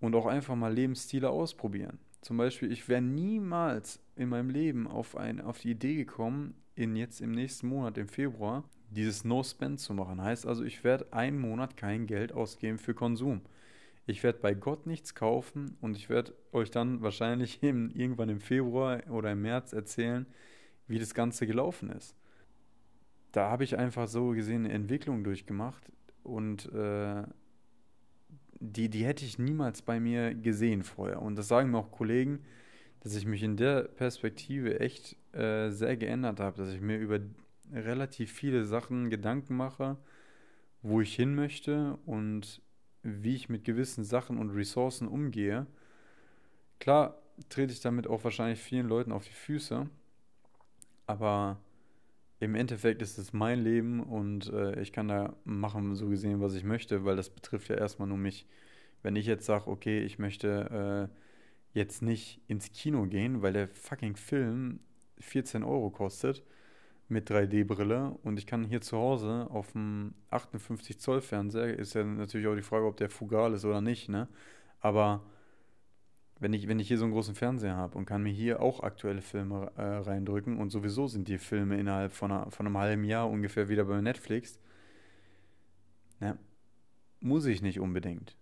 und 0.00 0.14
auch 0.14 0.26
einfach 0.26 0.56
mal 0.56 0.72
Lebensstile 0.72 1.28
ausprobieren. 1.28 1.98
Zum 2.26 2.38
Beispiel, 2.38 2.72
ich 2.72 2.88
wäre 2.88 3.00
niemals 3.00 4.00
in 4.16 4.30
meinem 4.30 4.50
Leben 4.50 4.88
auf, 4.88 5.16
ein, 5.16 5.40
auf 5.40 5.60
die 5.60 5.70
Idee 5.70 5.94
gekommen, 5.94 6.56
in 6.74 6.96
jetzt 6.96 7.20
im 7.20 7.30
nächsten 7.30 7.68
Monat, 7.68 7.96
im 7.98 8.08
Februar, 8.08 8.64
dieses 8.90 9.24
No-Spend 9.24 9.78
zu 9.78 9.94
machen. 9.94 10.20
Heißt 10.20 10.44
also, 10.44 10.64
ich 10.64 10.82
werde 10.82 11.12
einen 11.12 11.38
Monat 11.38 11.76
kein 11.76 12.08
Geld 12.08 12.32
ausgeben 12.32 12.78
für 12.78 12.94
Konsum. 12.94 13.42
Ich 14.06 14.24
werde 14.24 14.40
bei 14.40 14.54
Gott 14.54 14.88
nichts 14.88 15.14
kaufen 15.14 15.76
und 15.80 15.96
ich 15.96 16.08
werde 16.08 16.34
euch 16.50 16.72
dann 16.72 17.00
wahrscheinlich 17.00 17.62
im, 17.62 17.90
irgendwann 17.90 18.28
im 18.28 18.40
Februar 18.40 19.08
oder 19.08 19.30
im 19.30 19.42
März 19.42 19.72
erzählen, 19.72 20.26
wie 20.88 20.98
das 20.98 21.14
Ganze 21.14 21.46
gelaufen 21.46 21.90
ist. 21.90 22.16
Da 23.30 23.50
habe 23.50 23.62
ich 23.62 23.78
einfach 23.78 24.08
so 24.08 24.30
gesehen 24.30 24.64
eine 24.64 24.74
Entwicklung 24.74 25.22
durchgemacht 25.22 25.92
und 26.24 26.72
äh, 26.74 27.22
die, 28.60 28.88
die 28.88 29.04
hätte 29.04 29.24
ich 29.24 29.38
niemals 29.38 29.82
bei 29.82 30.00
mir 30.00 30.34
gesehen 30.34 30.82
vorher. 30.82 31.22
Und 31.22 31.36
das 31.36 31.48
sagen 31.48 31.70
mir 31.70 31.78
auch 31.78 31.90
Kollegen, 31.90 32.40
dass 33.00 33.14
ich 33.14 33.26
mich 33.26 33.42
in 33.42 33.56
der 33.56 33.82
Perspektive 33.82 34.80
echt 34.80 35.16
äh, 35.32 35.70
sehr 35.70 35.96
geändert 35.96 36.40
habe, 36.40 36.56
dass 36.56 36.72
ich 36.72 36.80
mir 36.80 36.98
über 36.98 37.20
relativ 37.72 38.32
viele 38.32 38.64
Sachen 38.64 39.10
Gedanken 39.10 39.56
mache, 39.56 39.96
wo 40.82 41.00
ich 41.00 41.14
hin 41.14 41.34
möchte 41.34 41.98
und 42.06 42.60
wie 43.02 43.34
ich 43.34 43.48
mit 43.48 43.64
gewissen 43.64 44.04
Sachen 44.04 44.38
und 44.38 44.50
Ressourcen 44.50 45.08
umgehe. 45.08 45.66
Klar 46.80 47.20
trete 47.48 47.72
ich 47.72 47.80
damit 47.80 48.06
auch 48.06 48.24
wahrscheinlich 48.24 48.60
vielen 48.60 48.88
Leuten 48.88 49.12
auf 49.12 49.24
die 49.24 49.32
Füße, 49.32 49.88
aber 51.06 51.60
im 52.40 52.54
Endeffekt 52.54 53.02
ist 53.02 53.18
es 53.18 53.32
mein 53.32 53.60
Leben 53.60 54.02
und 54.02 54.52
äh, 54.52 54.80
ich 54.80 54.92
kann 54.92 55.08
da 55.08 55.34
machen, 55.44 55.94
so 55.94 56.08
gesehen, 56.08 56.40
was 56.40 56.54
ich 56.54 56.64
möchte, 56.64 57.04
weil 57.04 57.16
das 57.16 57.30
betrifft 57.30 57.68
ja 57.68 57.76
erstmal 57.76 58.08
nur 58.08 58.18
mich. 58.18 58.46
Wenn 59.02 59.16
ich 59.16 59.26
jetzt 59.26 59.46
sage, 59.46 59.68
okay, 59.68 60.00
ich 60.02 60.18
möchte 60.18 61.10
äh, 61.12 61.78
jetzt 61.78 62.02
nicht 62.02 62.40
ins 62.48 62.72
Kino 62.72 63.06
gehen, 63.06 63.42
weil 63.42 63.52
der 63.52 63.68
fucking 63.68 64.16
Film 64.16 64.80
14 65.20 65.62
Euro 65.64 65.90
kostet, 65.90 66.42
mit 67.08 67.30
3D-Brille 67.30 68.18
und 68.22 68.38
ich 68.38 68.46
kann 68.46 68.64
hier 68.64 68.80
zu 68.80 68.96
Hause 68.96 69.46
auf 69.50 69.72
dem 69.72 70.14
58 70.30 70.98
Zoll 70.98 71.20
Fernseher, 71.20 71.78
ist 71.78 71.94
ja 71.94 72.04
natürlich 72.04 72.46
auch 72.48 72.56
die 72.56 72.62
Frage, 72.62 72.86
ob 72.86 72.96
der 72.96 73.10
fugal 73.10 73.54
ist 73.54 73.64
oder 73.64 73.80
nicht, 73.80 74.08
ne? 74.08 74.28
Aber 74.80 75.22
wenn 76.38 76.52
ich, 76.52 76.68
wenn 76.68 76.78
ich 76.78 76.88
hier 76.88 76.98
so 76.98 77.04
einen 77.04 77.14
großen 77.14 77.34
Fernseher 77.34 77.76
habe 77.76 77.96
und 77.96 78.04
kann 78.04 78.22
mir 78.22 78.32
hier 78.32 78.60
auch 78.60 78.80
aktuelle 78.80 79.22
Filme 79.22 79.72
äh, 79.76 79.82
reindrücken 79.82 80.58
und 80.58 80.70
sowieso 80.70 81.06
sind 81.08 81.28
die 81.28 81.38
Filme 81.38 81.78
innerhalb 81.78 82.12
von, 82.12 82.30
einer, 82.30 82.50
von 82.50 82.66
einem 82.66 82.76
halben 82.76 83.04
Jahr 83.04 83.28
ungefähr 83.30 83.68
wieder 83.68 83.84
bei 83.84 84.00
Netflix, 84.00 84.58
ne, 86.20 86.38
muss 87.20 87.46
ich 87.46 87.62
nicht 87.62 87.80
unbedingt. 87.80 88.36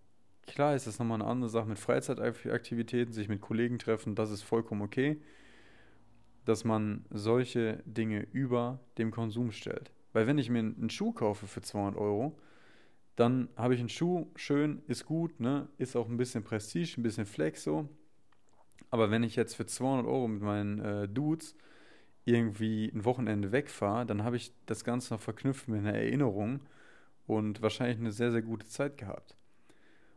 Klar 0.47 0.75
ist 0.75 0.87
das 0.87 0.99
nochmal 0.99 1.21
eine 1.21 1.31
andere 1.31 1.49
Sache 1.49 1.69
mit 1.69 1.79
Freizeitaktivitäten, 1.79 3.15
sich 3.15 3.29
mit 3.29 3.41
Kollegen 3.41 3.79
treffen, 3.79 4.15
das 4.15 4.31
ist 4.31 4.43
vollkommen 4.43 4.83
okay. 4.83 5.21
dass 6.45 6.65
man 6.65 7.07
solche 7.09 7.83
Dinge 7.87 8.27
über 8.33 8.79
dem 8.99 9.11
Konsum 9.11 9.51
stellt. 9.51 9.93
Weil 10.13 10.27
wenn 10.27 10.37
ich 10.37 10.51
mir 10.51 10.59
einen 10.59 10.91
Schuh 10.91 11.13
kaufe 11.13 11.47
für 11.47 11.63
200 11.63 11.97
Euro, 11.99 12.39
dann 13.17 13.49
habe 13.57 13.75
ich 13.75 13.81
einen 13.81 13.89
Schuh, 13.89 14.27
schön, 14.35 14.83
ist 14.89 15.07
gut, 15.07 15.39
ne? 15.41 15.69
ist 15.79 15.97
auch 15.97 16.09
ein 16.09 16.17
bisschen 16.17 16.43
Prestige, 16.43 16.95
ein 16.99 17.03
bisschen 17.03 17.27
Flex 17.27 17.63
so. 17.63 17.89
Aber 18.91 19.11
wenn 19.11 19.23
ich 19.23 19.37
jetzt 19.37 19.55
für 19.55 19.67
200 19.67 20.07
Euro 20.07 20.29
mit 20.29 20.43
meinen 20.43 20.79
äh, 20.81 21.09
Dudes 21.09 21.57
irgendwie 22.25 22.91
ein 22.95 23.05
Wochenende 23.05 23.53
wegfahre, 23.53 24.07
dann 24.07 24.25
habe 24.25 24.37
ich 24.37 24.53
das 24.67 24.85
Ganze 24.85 25.15
noch 25.15 25.21
verknüpft 25.21 25.69
mit 25.69 25.81
einer 25.81 25.95
Erinnerung 25.95 26.61
und 27.27 27.63
wahrscheinlich 27.63 27.99
eine 27.99 28.13
sehr, 28.13 28.33
sehr 28.33 28.43
gute 28.43 28.67
Zeit 28.67 28.97
gehabt. 28.97 29.37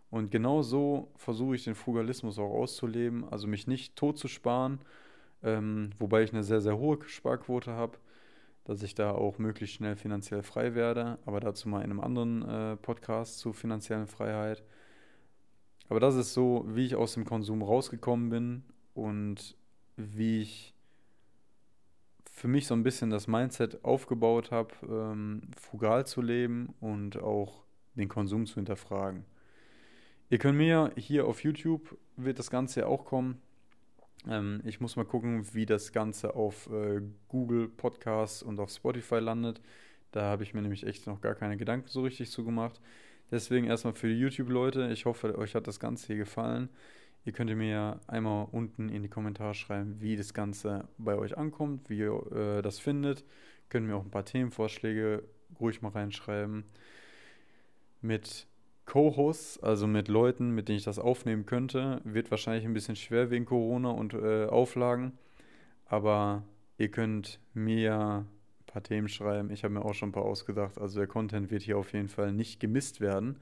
Und 0.10 0.32
genau 0.32 0.62
so 0.62 1.12
versuche 1.18 1.56
ich 1.56 1.66
den 1.66 1.76
Frugalismus 1.76 2.40
auch 2.40 2.54
auszuleben, 2.54 3.26
also 3.30 3.48
mich 3.48 3.68
nicht 3.68 3.96
tot 3.96 4.18
zu 4.18 4.28
sparen, 4.28 4.80
ähm, 5.44 5.92
wobei 5.98 6.24
ich 6.24 6.32
eine 6.32 6.44
sehr, 6.44 6.62
sehr 6.62 6.78
hohe 6.78 7.00
Sparquote 7.08 7.74
habe, 7.74 7.98
dass 8.68 8.84
ich 8.84 8.96
da 8.96 9.12
auch 9.12 9.38
möglichst 9.38 9.78
schnell 9.78 9.96
finanziell 9.96 10.44
frei 10.44 10.76
werde, 10.76 11.20
aber 11.26 11.40
dazu 11.40 11.70
mal 11.70 11.80
in 11.80 11.90
einem 11.90 12.02
anderen 12.02 12.42
äh, 12.42 12.76
Podcast 12.76 13.40
zu 13.40 13.54
finanziellen 13.54 14.08
Freiheit. 14.08 14.62
Aber 15.88 16.02
das 16.02 16.16
ist 16.16 16.34
so, 16.34 16.66
wie 16.68 16.86
ich 16.86 16.98
aus 16.98 17.14
dem 17.14 17.24
Konsum 17.24 17.62
rausgekommen 17.62 18.30
bin 18.30 18.64
und 18.94 19.56
wie 19.96 20.42
ich 20.42 20.76
für 22.30 22.50
mich 22.50 22.68
so 22.68 22.74
ein 22.74 22.84
bisschen 22.84 23.10
das 23.10 23.28
Mindset 23.28 23.86
aufgebaut 23.86 24.52
habe, 24.52 24.74
ähm, 24.84 25.44
frugal 25.58 26.06
zu 26.06 26.22
leben 26.22 26.76
und 26.82 27.18
auch 27.24 27.64
den 27.96 28.10
Konsum 28.10 28.46
zu 28.46 28.56
hinterfragen. 28.56 29.24
Ihr 30.30 30.40
könnt 30.40 30.58
mir 30.58 30.92
hier 30.98 31.26
auf 31.26 31.42
YouTube 31.42 31.98
wird 32.18 32.38
das 32.38 32.52
Ganze 32.52 32.82
ja 32.82 32.88
auch 32.88 33.06
kommen. 33.06 33.42
Ähm, 34.30 34.62
ich 34.66 34.80
muss 34.80 34.96
mal 34.96 35.06
gucken, 35.06 35.54
wie 35.54 35.66
das 35.66 35.92
Ganze 35.92 36.36
auf 36.36 36.70
äh, 36.72 37.02
Google 37.28 37.68
Podcasts 37.68 38.44
und 38.44 38.60
auf 38.60 38.70
Spotify 38.70 39.20
landet. 39.20 39.62
Da 40.12 40.24
habe 40.24 40.44
ich 40.44 40.54
mir 40.54 40.62
nämlich 40.62 40.86
echt 40.86 41.08
noch 41.08 41.22
gar 41.22 41.36
keine 41.36 41.58
Gedanken 41.58 41.88
so 41.88 42.02
richtig 42.02 42.32
zu 42.32 42.44
gemacht. 42.44 42.82
Deswegen 43.32 43.68
erstmal 43.68 43.94
für 43.94 44.08
die 44.08 44.20
YouTube-Leute. 44.20 44.90
Ich 44.92 45.06
hoffe, 45.06 45.38
euch 45.38 45.56
hat 45.56 45.68
das 45.68 45.80
Ganze 45.80 46.08
hier 46.08 46.18
gefallen. 46.18 46.70
Ihr 47.26 47.34
könnt 47.34 47.54
mir 47.56 47.70
ja 47.70 48.00
einmal 48.08 48.48
unten 48.52 48.88
in 48.88 49.04
die 49.04 49.10
Kommentare 49.10 49.54
schreiben, 49.54 50.00
wie 50.00 50.16
das 50.16 50.34
Ganze 50.34 50.88
bei 50.98 51.18
euch 51.18 51.38
ankommt, 51.38 51.90
wie 51.90 51.98
ihr 51.98 52.32
äh, 52.32 52.62
das 52.62 52.80
findet. 52.80 53.26
Könnt 53.68 53.86
mir 53.86 53.98
auch 53.98 54.06
ein 54.06 54.12
paar 54.12 54.24
Themenvorschläge 54.24 55.24
ruhig 55.60 55.82
mal 55.82 55.90
reinschreiben. 55.90 56.64
Mit 58.02 58.48
Co-Hosts, 58.88 59.62
also 59.62 59.86
mit 59.86 60.08
Leuten, 60.08 60.52
mit 60.56 60.70
denen 60.70 60.78
ich 60.78 60.86
das 60.86 60.98
aufnehmen 60.98 61.46
könnte, 61.46 62.02
wird 62.06 62.32
wahrscheinlich 62.32 62.66
ein 62.66 62.74
bisschen 62.74 62.96
schwer 62.96 63.30
wegen 63.30 63.46
Corona 63.46 63.92
und 63.92 64.14
äh, 64.14 64.46
Auflagen. 64.46 65.12
Aber 65.86 66.44
ihr 66.78 66.90
könnt 66.90 67.40
mir 67.54 68.26
ein 68.26 68.66
paar 68.66 68.82
Themen 68.84 69.10
schreiben. 69.10 69.52
Ich 69.52 69.64
habe 69.64 69.74
mir 69.74 69.84
auch 69.84 69.94
schon 69.94 70.10
ein 70.10 70.14
paar 70.14 70.26
ausgedacht. 70.26 70.80
Also 70.80 71.00
der 71.00 71.08
Content 71.08 71.52
wird 71.52 71.64
hier 71.64 71.78
auf 71.78 71.92
jeden 71.92 72.08
Fall 72.08 72.32
nicht 72.32 72.62
gemisst 72.62 73.02
werden. 73.02 73.38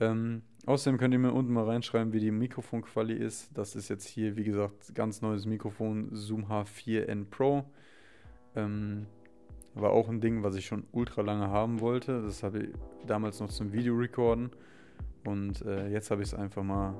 Ähm, 0.00 0.42
außerdem 0.64 0.98
könnt 0.98 1.12
ihr 1.12 1.20
mir 1.20 1.32
unten 1.32 1.52
mal 1.52 1.64
reinschreiben, 1.64 2.14
wie 2.14 2.20
die 2.20 2.30
Mikrofonqualität 2.30 3.22
ist. 3.22 3.50
Das 3.56 3.76
ist 3.76 3.90
jetzt 3.90 4.08
hier, 4.08 4.36
wie 4.36 4.44
gesagt, 4.44 4.94
ganz 4.94 5.20
neues 5.20 5.44
Mikrofon 5.44 6.08
Zoom 6.12 6.46
H4n 6.46 7.26
Pro. 7.26 7.64
Ähm, 8.56 9.06
war 9.74 9.90
auch 9.90 10.08
ein 10.08 10.20
Ding, 10.20 10.42
was 10.42 10.54
ich 10.56 10.66
schon 10.66 10.84
ultra 10.92 11.22
lange 11.22 11.48
haben 11.48 11.80
wollte. 11.80 12.22
Das 12.22 12.42
habe 12.42 12.58
ich 12.60 12.68
damals 13.06 13.40
noch 13.40 13.50
zum 13.50 13.72
Videorecorden. 13.72 14.50
Und 15.24 15.62
äh, 15.62 15.88
jetzt 15.88 16.10
habe 16.10 16.22
ich 16.22 16.28
es 16.28 16.34
einfach 16.34 16.62
mal 16.62 16.94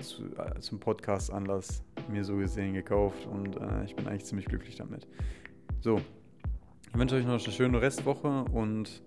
zu, 0.00 0.24
äh, 0.36 0.58
zum 0.60 0.80
Podcast-Anlass 0.80 1.82
mir 2.08 2.24
so 2.24 2.36
gesehen 2.36 2.74
gekauft. 2.74 3.26
Und 3.26 3.56
äh, 3.56 3.84
ich 3.84 3.94
bin 3.94 4.06
eigentlich 4.08 4.24
ziemlich 4.24 4.46
glücklich 4.46 4.76
damit. 4.76 5.06
So, 5.80 6.00
ich 6.88 6.98
wünsche 6.98 7.16
euch 7.16 7.24
noch 7.24 7.32
eine 7.32 7.40
schöne 7.40 7.80
Restwoche 7.80 8.44
und 8.52 9.02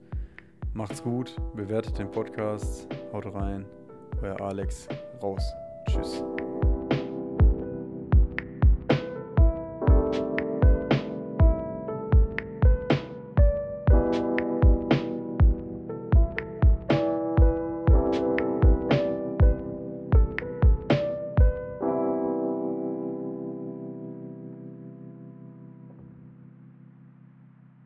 Macht's 0.77 1.01
gut, 1.01 1.35
bewertet 1.55 1.97
den 1.97 2.11
Podcast, 2.11 2.87
haut 3.11 3.25
rein. 3.33 3.65
Euer 4.21 4.39
Alex, 4.39 4.87
raus. 5.23 5.41
Tschüss. 5.89 6.23